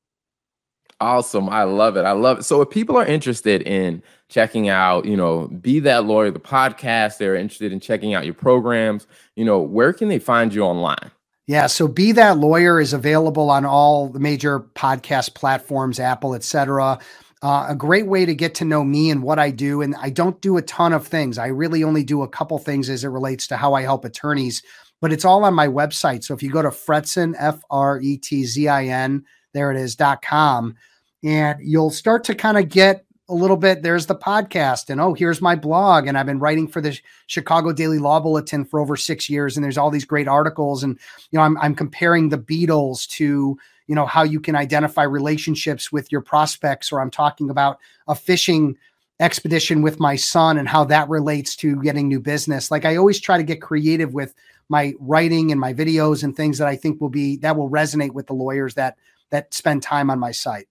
Awesome. 1.02 1.50
I 1.50 1.64
love 1.64 1.98
it. 1.98 2.06
I 2.06 2.14
love 2.14 2.40
it. 2.40 2.44
So 2.44 2.62
if 2.62 2.70
people 2.70 2.96
are 2.96 3.06
interested 3.06 3.62
in 3.64 4.02
checking 4.30 4.70
out, 4.70 5.06
you 5.06 5.18
know, 5.18 5.48
Be 5.48 5.82
That 5.82 6.06
Lawyer, 6.06 6.32
the 6.32 6.40
podcast, 6.40 7.18
they're 7.18 7.36
interested 7.36 7.74
in 7.74 7.82
checking 7.82 8.14
out 8.14 8.24
your 8.24 8.34
programs, 8.34 9.06
you 9.36 9.44
know, 9.44 9.60
where 9.60 9.92
can 9.92 10.08
they 10.08 10.20
find 10.20 10.54
you 10.54 10.62
online? 10.62 11.12
Yeah, 11.48 11.68
so 11.68 11.88
Be 11.88 12.12
That 12.12 12.38
Lawyer 12.38 12.80
is 12.80 12.94
available 12.94 13.52
on 13.52 13.66
all 13.66 14.10
the 14.10 14.20
major 14.20 14.62
podcast 14.62 15.36
platforms, 15.36 16.00
Apple, 16.00 16.34
etc. 16.34 16.98
Uh, 17.44 17.68
a 17.70 17.76
great 17.76 18.08
way 18.08 18.26
to 18.26 18.34
get 18.34 18.56
to 18.56 18.66
know 18.66 18.84
me 18.84 19.12
and 19.12 19.22
what 19.22 19.38
I 19.38 19.52
do. 19.52 19.84
And 19.84 19.96
I 20.02 20.10
don't 20.10 20.42
do 20.42 20.58
a 20.58 20.64
ton 20.64 20.92
of 20.92 21.06
things. 21.06 21.38
I 21.38 21.48
really 21.48 21.84
only 21.84 22.04
do 22.04 22.24
a 22.24 22.28
couple 22.28 22.58
things 22.58 22.90
as 22.90 23.04
it 23.04 23.10
relates 23.10 23.46
to 23.48 23.58
how 23.58 23.76
I 23.76 23.84
help 23.84 24.06
attorneys, 24.06 24.64
but 25.02 25.14
it's 25.14 25.26
all 25.26 25.44
on 25.44 25.54
my 25.54 25.68
website. 25.68 26.24
So 26.24 26.34
if 26.34 26.42
you 26.42 26.50
go 26.50 26.64
to 26.64 26.70
Fretzin, 26.70 27.36
F 27.38 27.62
R 27.70 28.00
E 28.00 28.18
T 28.18 28.44
Z 28.46 28.68
I 28.68 28.86
N, 28.86 29.24
there 29.54 29.72
it 29.72 29.78
is, 29.78 29.96
dot 29.96 30.24
com, 30.24 30.76
and 31.24 31.60
you'll 31.62 31.92
start 31.92 32.24
to 32.24 32.34
kind 32.34 32.58
of 32.58 32.70
get 32.70 33.06
a 33.28 33.34
little 33.34 33.58
bit 33.58 33.82
there's 33.82 34.06
the 34.06 34.16
podcast 34.16 34.90
and 34.90 35.02
oh 35.02 35.14
here's 35.14 35.42
my 35.42 35.56
blog 35.56 36.06
and 36.06 36.18
i've 36.18 36.28
been 36.28 36.40
writing 36.40 36.68
for 36.68 36.80
the 36.80 37.00
chicago 37.28 37.72
daily 37.72 37.98
law 37.98 38.20
bulletin 38.20 38.64
for 38.64 38.80
over 38.80 38.96
six 38.96 39.30
years 39.30 39.58
and 39.58 39.64
there's 39.64 39.78
all 39.78 39.90
these 39.90 40.06
great 40.06 40.28
articles 40.28 40.84
and 40.84 41.00
you 41.32 41.38
know 41.38 41.44
i'm, 41.44 41.58
I'm 41.58 41.74
comparing 41.74 42.30
the 42.30 42.38
beatles 42.38 43.08
to 43.10 43.58
you 43.88 43.96
know 43.96 44.06
how 44.06 44.24
you 44.24 44.40
can 44.40 44.56
identify 44.56 45.04
relationships 45.04 45.92
with 45.92 46.12
your 46.12 46.22
prospects 46.22 46.92
or 46.92 47.02
i'm 47.02 47.12
talking 47.12 47.50
about 47.50 47.80
a 48.08 48.14
fishing 48.14 48.78
expedition 49.20 49.82
with 49.82 50.00
my 50.00 50.16
son 50.16 50.58
and 50.58 50.68
how 50.68 50.84
that 50.84 51.08
relates 51.08 51.56
to 51.56 51.82
getting 51.82 52.08
new 52.08 52.20
business. 52.20 52.70
Like 52.70 52.86
i 52.86 52.98
always 52.98 53.20
try 53.20 53.38
to 53.38 53.44
get 53.44 53.62
creative 53.62 54.14
with 54.14 54.34
my 54.70 54.94
writing 55.00 55.52
and 55.52 55.60
my 55.60 55.74
videos 55.74 56.24
and 56.24 56.36
things 56.36 56.58
that 56.58 56.68
i 56.68 56.76
think 56.76 57.00
will 57.00 57.10
be 57.10 57.38
that 57.38 57.56
will 57.56 57.70
resonate 57.70 58.12
with 58.12 58.28
the 58.28 58.34
lawyers 58.34 58.74
that 58.74 58.98
that 59.30 59.54
spend 59.54 59.84
time 59.84 60.10
on 60.10 60.20
my 60.20 60.32
site 60.32 60.68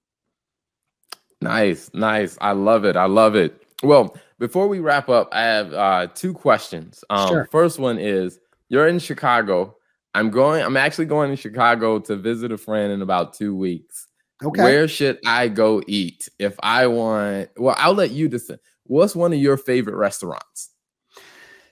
Nice, 1.45 1.91
nice. 1.95 2.37
I 2.41 2.53
love 2.53 2.85
it. 2.85 2.97
I 2.97 3.07
love 3.07 3.37
it. 3.37 3.63
Well, 3.83 4.17
before 4.39 4.67
we 4.67 4.81
wrap 4.81 5.09
up, 5.09 5.29
I 5.33 5.43
have 5.43 5.73
uh, 5.73 6.07
two 6.15 6.35
questions. 6.35 7.05
Um, 7.11 7.29
sure. 7.29 7.49
First 7.51 7.79
one 7.79 7.99
is: 7.99 8.41
You're 8.69 8.89
in 8.89 8.99
Chicago. 8.99 9.77
I'm 10.15 10.31
going. 10.31 10.63
I'm 10.63 10.77
actually 10.77 11.07
going 11.07 11.31
to 11.31 11.37
Chicago 11.37 11.99
to 12.01 12.17
visit 12.17 12.53
a 12.53 12.59
friend 12.59 12.93
in 12.93 13.03
about 13.03 13.35
two 13.35 13.55
weeks. 13.55 14.07
Okay. 14.43 14.63
Where 14.63 14.89
should 14.89 15.19
I 15.27 15.49
go 15.49 15.83
eat 15.87 16.29
if 16.39 16.57
I 16.63 16.87
want? 16.87 17.51
Well, 17.57 17.77
I'll 17.79 17.95
let 17.95 18.11
you 18.11 18.29
decide. 18.29 18.59
What's 18.85 19.17
one 19.17 19.33
of 19.33 19.39
your 19.39 19.57
favorite 19.57 19.97
restaurants? 19.97 20.71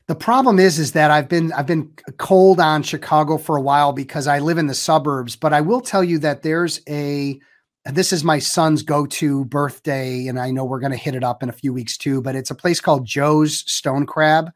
The 0.08 0.14
problem 0.14 0.58
is, 0.58 0.78
is 0.78 0.92
that 0.92 1.10
I've 1.10 1.28
been 1.28 1.52
I've 1.52 1.66
been 1.66 1.92
cold 2.18 2.60
on 2.60 2.82
Chicago 2.82 3.38
for 3.38 3.56
a 3.56 3.60
while 3.60 3.92
because 3.92 4.26
I 4.26 4.40
live 4.40 4.58
in 4.58 4.66
the 4.66 4.74
suburbs. 4.74 5.36
But 5.36 5.52
I 5.52 5.60
will 5.60 5.80
tell 5.80 6.02
you 6.02 6.18
that 6.18 6.42
there's 6.42 6.80
a 6.88 7.40
this 7.84 8.12
is 8.12 8.22
my 8.22 8.38
son's 8.38 8.82
go-to 8.82 9.44
birthday, 9.46 10.26
and 10.26 10.38
I 10.38 10.50
know 10.50 10.64
we're 10.64 10.80
going 10.80 10.92
to 10.92 10.98
hit 10.98 11.14
it 11.14 11.24
up 11.24 11.42
in 11.42 11.48
a 11.48 11.52
few 11.52 11.72
weeks 11.72 11.96
too. 11.96 12.20
But 12.22 12.36
it's 12.36 12.50
a 12.50 12.54
place 12.54 12.80
called 12.80 13.04
Joe's 13.04 13.58
Stone 13.70 14.06
Crab, 14.06 14.50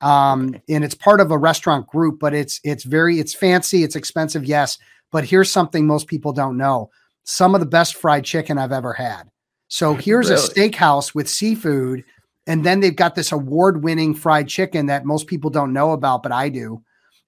um, 0.00 0.54
and 0.68 0.84
it's 0.84 0.94
part 0.94 1.20
of 1.20 1.30
a 1.30 1.38
restaurant 1.38 1.86
group. 1.86 2.18
But 2.20 2.34
it's 2.34 2.60
it's 2.64 2.84
very 2.84 3.18
it's 3.18 3.34
fancy, 3.34 3.82
it's 3.82 3.96
expensive, 3.96 4.44
yes. 4.44 4.78
But 5.10 5.24
here's 5.24 5.50
something 5.50 5.86
most 5.86 6.06
people 6.06 6.32
don't 6.32 6.56
know: 6.56 6.90
some 7.24 7.54
of 7.54 7.60
the 7.60 7.66
best 7.66 7.96
fried 7.96 8.24
chicken 8.24 8.58
I've 8.58 8.72
ever 8.72 8.92
had. 8.92 9.24
So 9.68 9.94
here's 9.96 10.30
really? 10.30 10.42
a 10.42 10.70
steakhouse 10.70 11.14
with 11.14 11.28
seafood 11.28 12.04
and 12.46 12.64
then 12.64 12.80
they've 12.80 12.96
got 12.96 13.14
this 13.14 13.32
award-winning 13.32 14.14
fried 14.14 14.48
chicken 14.48 14.86
that 14.86 15.04
most 15.04 15.26
people 15.26 15.50
don't 15.50 15.72
know 15.72 15.92
about, 15.92 16.22
but 16.22 16.32
I 16.32 16.48
do. 16.48 16.82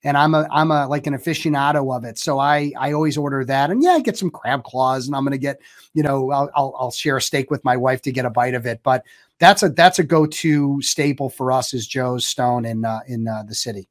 And 0.04 0.16
I'm 0.16 0.34
a 0.34 0.48
I'm 0.50 0.70
a 0.70 0.88
like 0.88 1.06
an 1.06 1.14
aficionado 1.14 1.94
of 1.94 2.04
it, 2.04 2.18
so 2.18 2.38
I 2.38 2.72
I 2.78 2.92
always 2.92 3.16
order 3.16 3.44
that. 3.44 3.70
And 3.70 3.82
yeah, 3.82 3.90
I 3.90 4.00
get 4.00 4.18
some 4.18 4.30
crab 4.30 4.64
claws, 4.64 5.06
and 5.06 5.14
I'm 5.14 5.24
gonna 5.24 5.38
get 5.38 5.60
you 5.94 6.02
know 6.02 6.30
I'll 6.32 6.50
I'll, 6.56 6.74
I'll 6.78 6.90
share 6.90 7.16
a 7.16 7.22
steak 7.22 7.50
with 7.50 7.64
my 7.64 7.76
wife 7.76 8.02
to 8.02 8.12
get 8.12 8.24
a 8.24 8.30
bite 8.30 8.54
of 8.54 8.66
it. 8.66 8.80
But 8.82 9.04
that's 9.38 9.62
a 9.62 9.68
that's 9.68 9.98
a 9.98 10.04
go-to 10.04 10.80
staple 10.82 11.30
for 11.30 11.52
us 11.52 11.74
is 11.74 11.86
Joe's 11.86 12.26
Stone 12.26 12.64
in 12.64 12.84
uh, 12.84 13.00
in 13.06 13.28
uh, 13.28 13.44
the 13.44 13.54
city. 13.54 13.88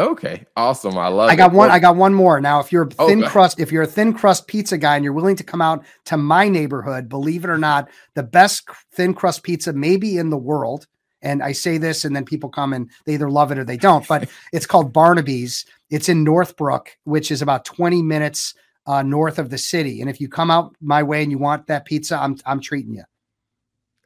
Okay, 0.00 0.46
awesome. 0.56 0.96
I 0.96 1.08
love. 1.08 1.28
I 1.28 1.36
got 1.36 1.52
it. 1.52 1.56
one. 1.56 1.68
Well, 1.68 1.76
I 1.76 1.78
got 1.78 1.94
one 1.94 2.14
more. 2.14 2.40
Now, 2.40 2.58
if 2.58 2.72
you're 2.72 2.84
a 2.84 2.90
thin 3.06 3.22
okay. 3.22 3.30
crust, 3.30 3.60
if 3.60 3.70
you're 3.70 3.82
a 3.82 3.86
thin 3.86 4.14
crust 4.14 4.46
pizza 4.46 4.78
guy 4.78 4.96
and 4.96 5.04
you're 5.04 5.12
willing 5.12 5.36
to 5.36 5.44
come 5.44 5.60
out 5.60 5.84
to 6.06 6.16
my 6.16 6.48
neighborhood, 6.48 7.08
believe 7.08 7.44
it 7.44 7.50
or 7.50 7.58
not, 7.58 7.90
the 8.14 8.22
best 8.22 8.66
thin 8.94 9.12
crust 9.12 9.42
pizza 9.42 9.72
maybe 9.74 10.16
in 10.16 10.30
the 10.30 10.38
world. 10.38 10.86
And 11.22 11.42
I 11.42 11.52
say 11.52 11.78
this, 11.78 12.04
and 12.04 12.16
then 12.16 12.24
people 12.24 12.48
come 12.48 12.72
and 12.72 12.90
they 13.04 13.14
either 13.14 13.30
love 13.30 13.52
it 13.52 13.58
or 13.58 13.64
they 13.64 13.76
don't. 13.76 14.06
But 14.06 14.28
it's 14.52 14.66
called 14.66 14.92
Barnaby's. 14.92 15.66
It's 15.90 16.08
in 16.08 16.24
Northbrook, 16.24 16.96
which 17.04 17.30
is 17.30 17.42
about 17.42 17.64
20 17.64 18.02
minutes 18.02 18.54
uh, 18.86 19.02
north 19.02 19.38
of 19.38 19.50
the 19.50 19.58
city. 19.58 20.00
And 20.00 20.08
if 20.08 20.20
you 20.20 20.28
come 20.28 20.50
out 20.50 20.74
my 20.80 21.02
way 21.02 21.22
and 21.22 21.30
you 21.30 21.38
want 21.38 21.66
that 21.66 21.84
pizza, 21.84 22.18
I'm 22.20 22.36
I'm 22.46 22.60
treating 22.60 22.94
you. 22.94 23.04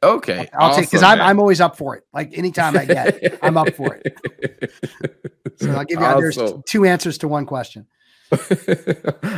Okay, 0.03 0.49
I'll 0.53 0.69
awesome, 0.69 0.81
take 0.81 0.91
because 0.91 1.03
I'm 1.03 1.19
I'm 1.21 1.39
always 1.39 1.61
up 1.61 1.77
for 1.77 1.95
it. 1.95 2.03
Like 2.13 2.37
anytime 2.37 2.77
I 2.77 2.85
get, 2.85 3.39
I'm 3.41 3.57
up 3.57 3.73
for 3.73 3.95
it. 3.95 4.71
So 5.57 5.71
I'll 5.71 5.85
give 5.85 5.99
you 5.99 6.05
awesome. 6.05 6.21
there's 6.21 6.53
two 6.65 6.83
answers 6.83 7.17
to 7.19 7.29
one 7.29 7.45
question. 7.45 7.87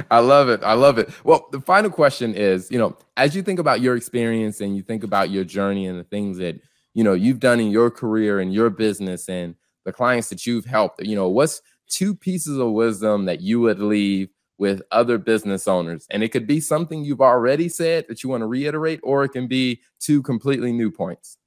I 0.10 0.20
love 0.20 0.50
it. 0.50 0.63
I 0.63 0.74
love 0.74 0.98
it. 0.98 1.10
Well, 1.24 1.48
the 1.52 1.62
final 1.62 1.92
question 1.92 2.34
is, 2.34 2.72
you 2.72 2.80
know, 2.80 2.98
as 3.16 3.36
you 3.36 3.44
think 3.44 3.60
about 3.60 3.82
your 3.82 3.96
experience 3.96 4.62
and 4.62 4.76
you 4.76 4.82
think 4.82 5.04
about 5.04 5.30
your 5.30 5.44
journey 5.44 5.86
and 5.86 6.00
the 6.00 6.04
things 6.04 6.38
that, 6.38 6.60
you 6.98 7.04
know, 7.04 7.14
you've 7.14 7.40
done 7.40 7.60
in 7.60 7.70
your 7.70 7.92
career 7.92 8.40
and 8.40 8.52
your 8.52 8.72
business 8.72 9.30
and 9.30 9.54
the 9.86 9.94
clients 9.94 10.30
that 10.30 10.48
you've 10.48 10.66
helped, 10.66 11.00
you 11.06 11.16
know, 11.16 11.30
what's 11.30 11.62
two 11.88 12.16
pieces 12.16 12.58
of 12.58 12.72
wisdom 12.72 13.26
that 13.26 13.40
you 13.40 13.60
would 13.60 13.80
leave 13.80 14.30
with 14.58 14.82
other 14.90 15.20
business 15.20 15.68
owners. 15.68 16.08
And 16.10 16.24
it 16.24 16.30
could 16.30 16.48
be 16.48 16.60
something 16.60 17.06
you've 17.06 17.22
already 17.22 17.70
said 17.70 18.08
that 18.10 18.24
you 18.24 18.32
want 18.32 18.42
to 18.42 18.48
reiterate, 18.48 19.00
or 19.04 19.24
it 19.24 19.30
can 19.30 19.46
be 19.46 19.80
two 20.00 20.24
completely 20.24 20.72
new 20.72 20.90
points. 20.90 21.38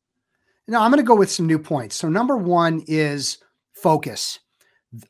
Now, 0.69 0.83
I'm 0.83 0.93
going 0.93 1.03
to 1.03 1.07
go 1.07 1.17
with 1.17 1.33
some 1.33 1.49
new 1.49 1.59
points. 1.59 1.97
So, 1.97 2.09
number 2.09 2.37
one 2.37 2.85
is 2.87 3.39
focus. 3.73 4.39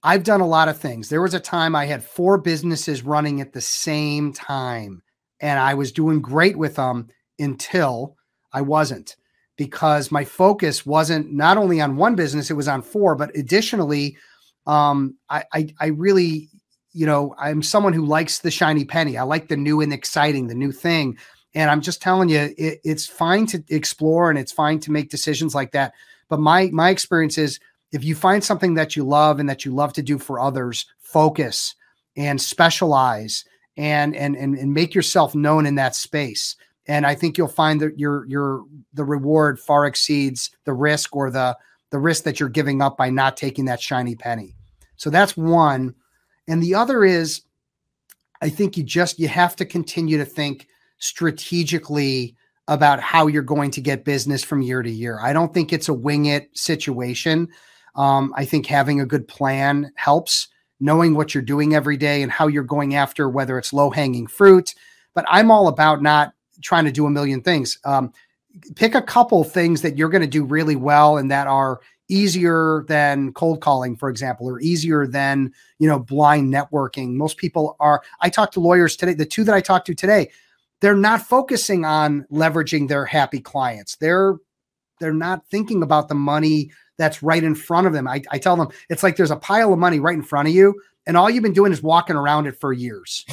I've 0.02 0.24
done 0.24 0.40
a 0.40 0.46
lot 0.46 0.68
of 0.68 0.78
things. 0.78 1.10
There 1.10 1.20
was 1.20 1.34
a 1.34 1.40
time 1.40 1.76
I 1.76 1.84
had 1.84 2.02
four 2.02 2.38
businesses 2.38 3.02
running 3.02 3.42
at 3.42 3.52
the 3.52 3.60
same 3.60 4.32
time, 4.32 5.02
and 5.38 5.60
I 5.60 5.74
was 5.74 5.92
doing 5.92 6.22
great 6.22 6.56
with 6.56 6.76
them 6.76 7.08
until 7.38 8.16
I 8.54 8.62
wasn't 8.62 9.16
because 9.60 10.10
my 10.10 10.24
focus 10.24 10.86
wasn't 10.86 11.30
not 11.30 11.58
only 11.58 11.82
on 11.82 11.98
one 11.98 12.14
business, 12.14 12.50
it 12.50 12.54
was 12.54 12.66
on 12.66 12.80
four, 12.80 13.14
but 13.14 13.30
additionally, 13.36 14.16
um, 14.66 15.18
I, 15.28 15.44
I, 15.52 15.74
I 15.78 15.86
really 15.88 16.48
you 16.92 17.04
know, 17.04 17.34
I'm 17.38 17.62
someone 17.62 17.92
who 17.92 18.06
likes 18.06 18.38
the 18.38 18.50
shiny 18.50 18.86
penny. 18.86 19.18
I 19.18 19.22
like 19.22 19.48
the 19.48 19.56
new 19.56 19.82
and 19.82 19.92
exciting, 19.92 20.46
the 20.46 20.54
new 20.54 20.72
thing. 20.72 21.18
And 21.54 21.70
I'm 21.70 21.82
just 21.82 22.00
telling 22.00 22.30
you, 22.30 22.54
it, 22.56 22.80
it's 22.82 23.06
fine 23.06 23.46
to 23.48 23.62
explore 23.68 24.30
and 24.30 24.38
it's 24.38 24.50
fine 24.50 24.80
to 24.80 24.90
make 24.90 25.10
decisions 25.10 25.54
like 25.54 25.72
that. 25.72 25.92
But 26.30 26.40
my 26.40 26.70
my 26.72 26.88
experience 26.88 27.36
is 27.36 27.60
if 27.92 28.02
you 28.02 28.14
find 28.14 28.42
something 28.42 28.74
that 28.74 28.96
you 28.96 29.04
love 29.04 29.40
and 29.40 29.48
that 29.50 29.66
you 29.66 29.74
love 29.74 29.92
to 29.94 30.02
do 30.02 30.18
for 30.18 30.40
others, 30.40 30.86
focus 31.00 31.74
and 32.16 32.40
specialize 32.40 33.44
and 33.76 34.16
and 34.16 34.34
and, 34.36 34.56
and 34.56 34.72
make 34.72 34.94
yourself 34.94 35.34
known 35.34 35.66
in 35.66 35.74
that 35.74 35.94
space. 35.94 36.56
And 36.90 37.06
I 37.06 37.14
think 37.14 37.38
you'll 37.38 37.46
find 37.46 37.80
that 37.82 38.00
your 38.00 38.26
your 38.26 38.64
the 38.94 39.04
reward 39.04 39.60
far 39.60 39.86
exceeds 39.86 40.50
the 40.64 40.72
risk 40.72 41.14
or 41.14 41.30
the 41.30 41.56
the 41.90 42.00
risk 42.00 42.24
that 42.24 42.40
you're 42.40 42.48
giving 42.48 42.82
up 42.82 42.96
by 42.96 43.10
not 43.10 43.36
taking 43.36 43.66
that 43.66 43.80
shiny 43.80 44.16
penny. 44.16 44.56
So 44.96 45.08
that's 45.08 45.36
one. 45.36 45.94
And 46.48 46.60
the 46.60 46.74
other 46.74 47.04
is, 47.04 47.42
I 48.42 48.48
think 48.48 48.76
you 48.76 48.82
just 48.82 49.20
you 49.20 49.28
have 49.28 49.54
to 49.56 49.64
continue 49.64 50.18
to 50.18 50.24
think 50.24 50.66
strategically 50.98 52.34
about 52.66 52.98
how 52.98 53.28
you're 53.28 53.44
going 53.44 53.70
to 53.70 53.80
get 53.80 54.04
business 54.04 54.42
from 54.42 54.60
year 54.60 54.82
to 54.82 54.90
year. 54.90 55.20
I 55.22 55.32
don't 55.32 55.54
think 55.54 55.72
it's 55.72 55.88
a 55.88 55.94
wing 55.94 56.26
it 56.26 56.50
situation. 56.58 57.50
Um, 57.94 58.34
I 58.36 58.44
think 58.44 58.66
having 58.66 59.00
a 59.00 59.06
good 59.06 59.28
plan 59.28 59.92
helps, 59.94 60.48
knowing 60.80 61.14
what 61.14 61.36
you're 61.36 61.42
doing 61.42 61.72
every 61.72 61.96
day 61.96 62.20
and 62.22 62.32
how 62.32 62.48
you're 62.48 62.64
going 62.64 62.96
after 62.96 63.28
whether 63.28 63.58
it's 63.58 63.72
low 63.72 63.90
hanging 63.90 64.26
fruit. 64.26 64.74
But 65.14 65.24
I'm 65.28 65.52
all 65.52 65.68
about 65.68 66.02
not 66.02 66.34
trying 66.62 66.84
to 66.84 66.92
do 66.92 67.06
a 67.06 67.10
million 67.10 67.42
things. 67.42 67.78
Um, 67.84 68.12
pick 68.74 68.94
a 68.94 69.02
couple 69.02 69.44
things 69.44 69.82
that 69.82 69.96
you're 69.96 70.08
going 70.08 70.22
to 70.22 70.26
do 70.26 70.44
really 70.44 70.76
well 70.76 71.16
and 71.16 71.30
that 71.30 71.46
are 71.46 71.80
easier 72.08 72.84
than 72.88 73.32
cold 73.34 73.60
calling 73.60 73.96
for 73.96 74.10
example 74.10 74.48
or 74.48 74.60
easier 74.60 75.06
than 75.06 75.52
you 75.78 75.86
know 75.88 75.98
blind 75.98 76.52
networking. 76.52 77.12
Most 77.12 77.36
people 77.36 77.76
are 77.78 78.02
i 78.20 78.28
talked 78.28 78.54
to 78.54 78.60
lawyers 78.60 78.96
today 78.96 79.14
the 79.14 79.24
two 79.24 79.44
that 79.44 79.54
i 79.54 79.60
talked 79.60 79.86
to 79.86 79.94
today 79.94 80.28
they're 80.80 80.96
not 80.96 81.20
focusing 81.22 81.84
on 81.84 82.26
leveraging 82.32 82.88
their 82.88 83.04
happy 83.04 83.38
clients. 83.38 83.96
They're 83.96 84.36
they're 84.98 85.12
not 85.12 85.46
thinking 85.46 85.82
about 85.82 86.08
the 86.08 86.14
money 86.14 86.70
that's 86.98 87.22
right 87.22 87.42
in 87.42 87.54
front 87.54 87.86
of 87.86 87.94
them. 87.94 88.06
I, 88.06 88.22
I 88.30 88.38
tell 88.38 88.56
them 88.56 88.68
it's 88.90 89.02
like 89.02 89.16
there's 89.16 89.30
a 89.30 89.36
pile 89.36 89.72
of 89.72 89.78
money 89.78 90.00
right 90.00 90.14
in 90.14 90.22
front 90.22 90.48
of 90.48 90.54
you 90.54 90.74
and 91.06 91.16
all 91.16 91.30
you've 91.30 91.42
been 91.42 91.52
doing 91.52 91.72
is 91.72 91.82
walking 91.82 92.16
around 92.16 92.46
it 92.46 92.60
for 92.60 92.72
years 92.72 93.24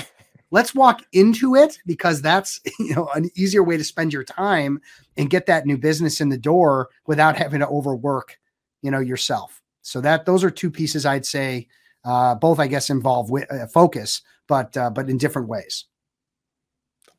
let's 0.52 0.74
walk 0.74 1.02
into 1.14 1.56
it 1.56 1.78
because 1.86 2.22
that's 2.22 2.60
you 2.80 2.96
know 2.96 3.10
an 3.16 3.30
easier 3.36 3.64
way 3.64 3.78
to 3.78 3.84
spend 3.84 4.14
your 4.14 4.24
time 4.24 4.80
and 5.18 5.30
get 5.30 5.46
that 5.46 5.66
new 5.66 5.78
business 5.78 6.22
in 6.22 6.30
the 6.30 6.38
door 6.38 6.90
without 7.06 7.36
having 7.36 7.60
to 7.60 7.68
overwork 7.68 8.38
you 8.82 8.92
know 8.92 9.00
yourself. 9.00 9.62
So 9.82 10.02
that 10.02 10.26
those 10.26 10.44
are 10.44 10.52
two 10.52 10.72
pieces 10.72 11.06
I'd 11.06 11.26
say. 11.26 11.68
Uh, 12.06 12.36
both, 12.36 12.60
I 12.60 12.68
guess, 12.68 12.90
involve 12.90 13.28
w- 13.28 13.46
uh, 13.50 13.68
focus, 13.68 14.22
but 14.48 14.76
uh, 14.78 14.90
but 14.90 15.10
in 15.10 15.18
different 15.18 15.50
ways. 15.50 15.86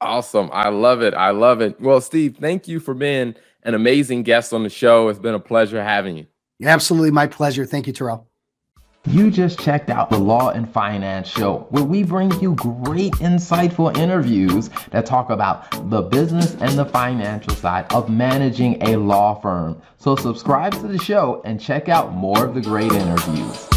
Awesome. 0.00 0.48
I 0.52 0.68
love 0.68 1.02
it. 1.02 1.12
I 1.14 1.30
love 1.30 1.60
it. 1.60 1.80
Well, 1.80 2.00
Steve, 2.00 2.36
thank 2.40 2.68
you 2.68 2.78
for 2.80 2.94
being 2.94 3.34
an 3.64 3.74
amazing 3.74 4.22
guest 4.22 4.52
on 4.52 4.62
the 4.62 4.70
show. 4.70 5.08
It's 5.08 5.18
been 5.18 5.34
a 5.34 5.40
pleasure 5.40 5.82
having 5.82 6.16
you. 6.16 6.26
Absolutely, 6.62 7.10
my 7.10 7.26
pleasure. 7.26 7.66
Thank 7.66 7.86
you, 7.86 7.92
Terrell. 7.92 8.27
You 9.06 9.30
just 9.30 9.60
checked 9.60 9.90
out 9.90 10.10
the 10.10 10.18
Law 10.18 10.50
and 10.50 10.70
Finance 10.70 11.28
Show, 11.28 11.66
where 11.70 11.84
we 11.84 12.02
bring 12.02 12.30
you 12.40 12.54
great, 12.56 13.12
insightful 13.14 13.96
interviews 13.96 14.70
that 14.90 15.06
talk 15.06 15.30
about 15.30 15.70
the 15.88 16.02
business 16.02 16.54
and 16.60 16.76
the 16.78 16.84
financial 16.84 17.54
side 17.54 17.90
of 17.92 18.10
managing 18.10 18.82
a 18.82 18.96
law 18.96 19.40
firm. 19.40 19.80
So, 19.98 20.16
subscribe 20.16 20.72
to 20.74 20.88
the 20.88 20.98
show 20.98 21.40
and 21.44 21.60
check 21.60 21.88
out 21.88 22.12
more 22.12 22.44
of 22.44 22.54
the 22.54 22.60
great 22.60 22.92
interviews. 22.92 23.67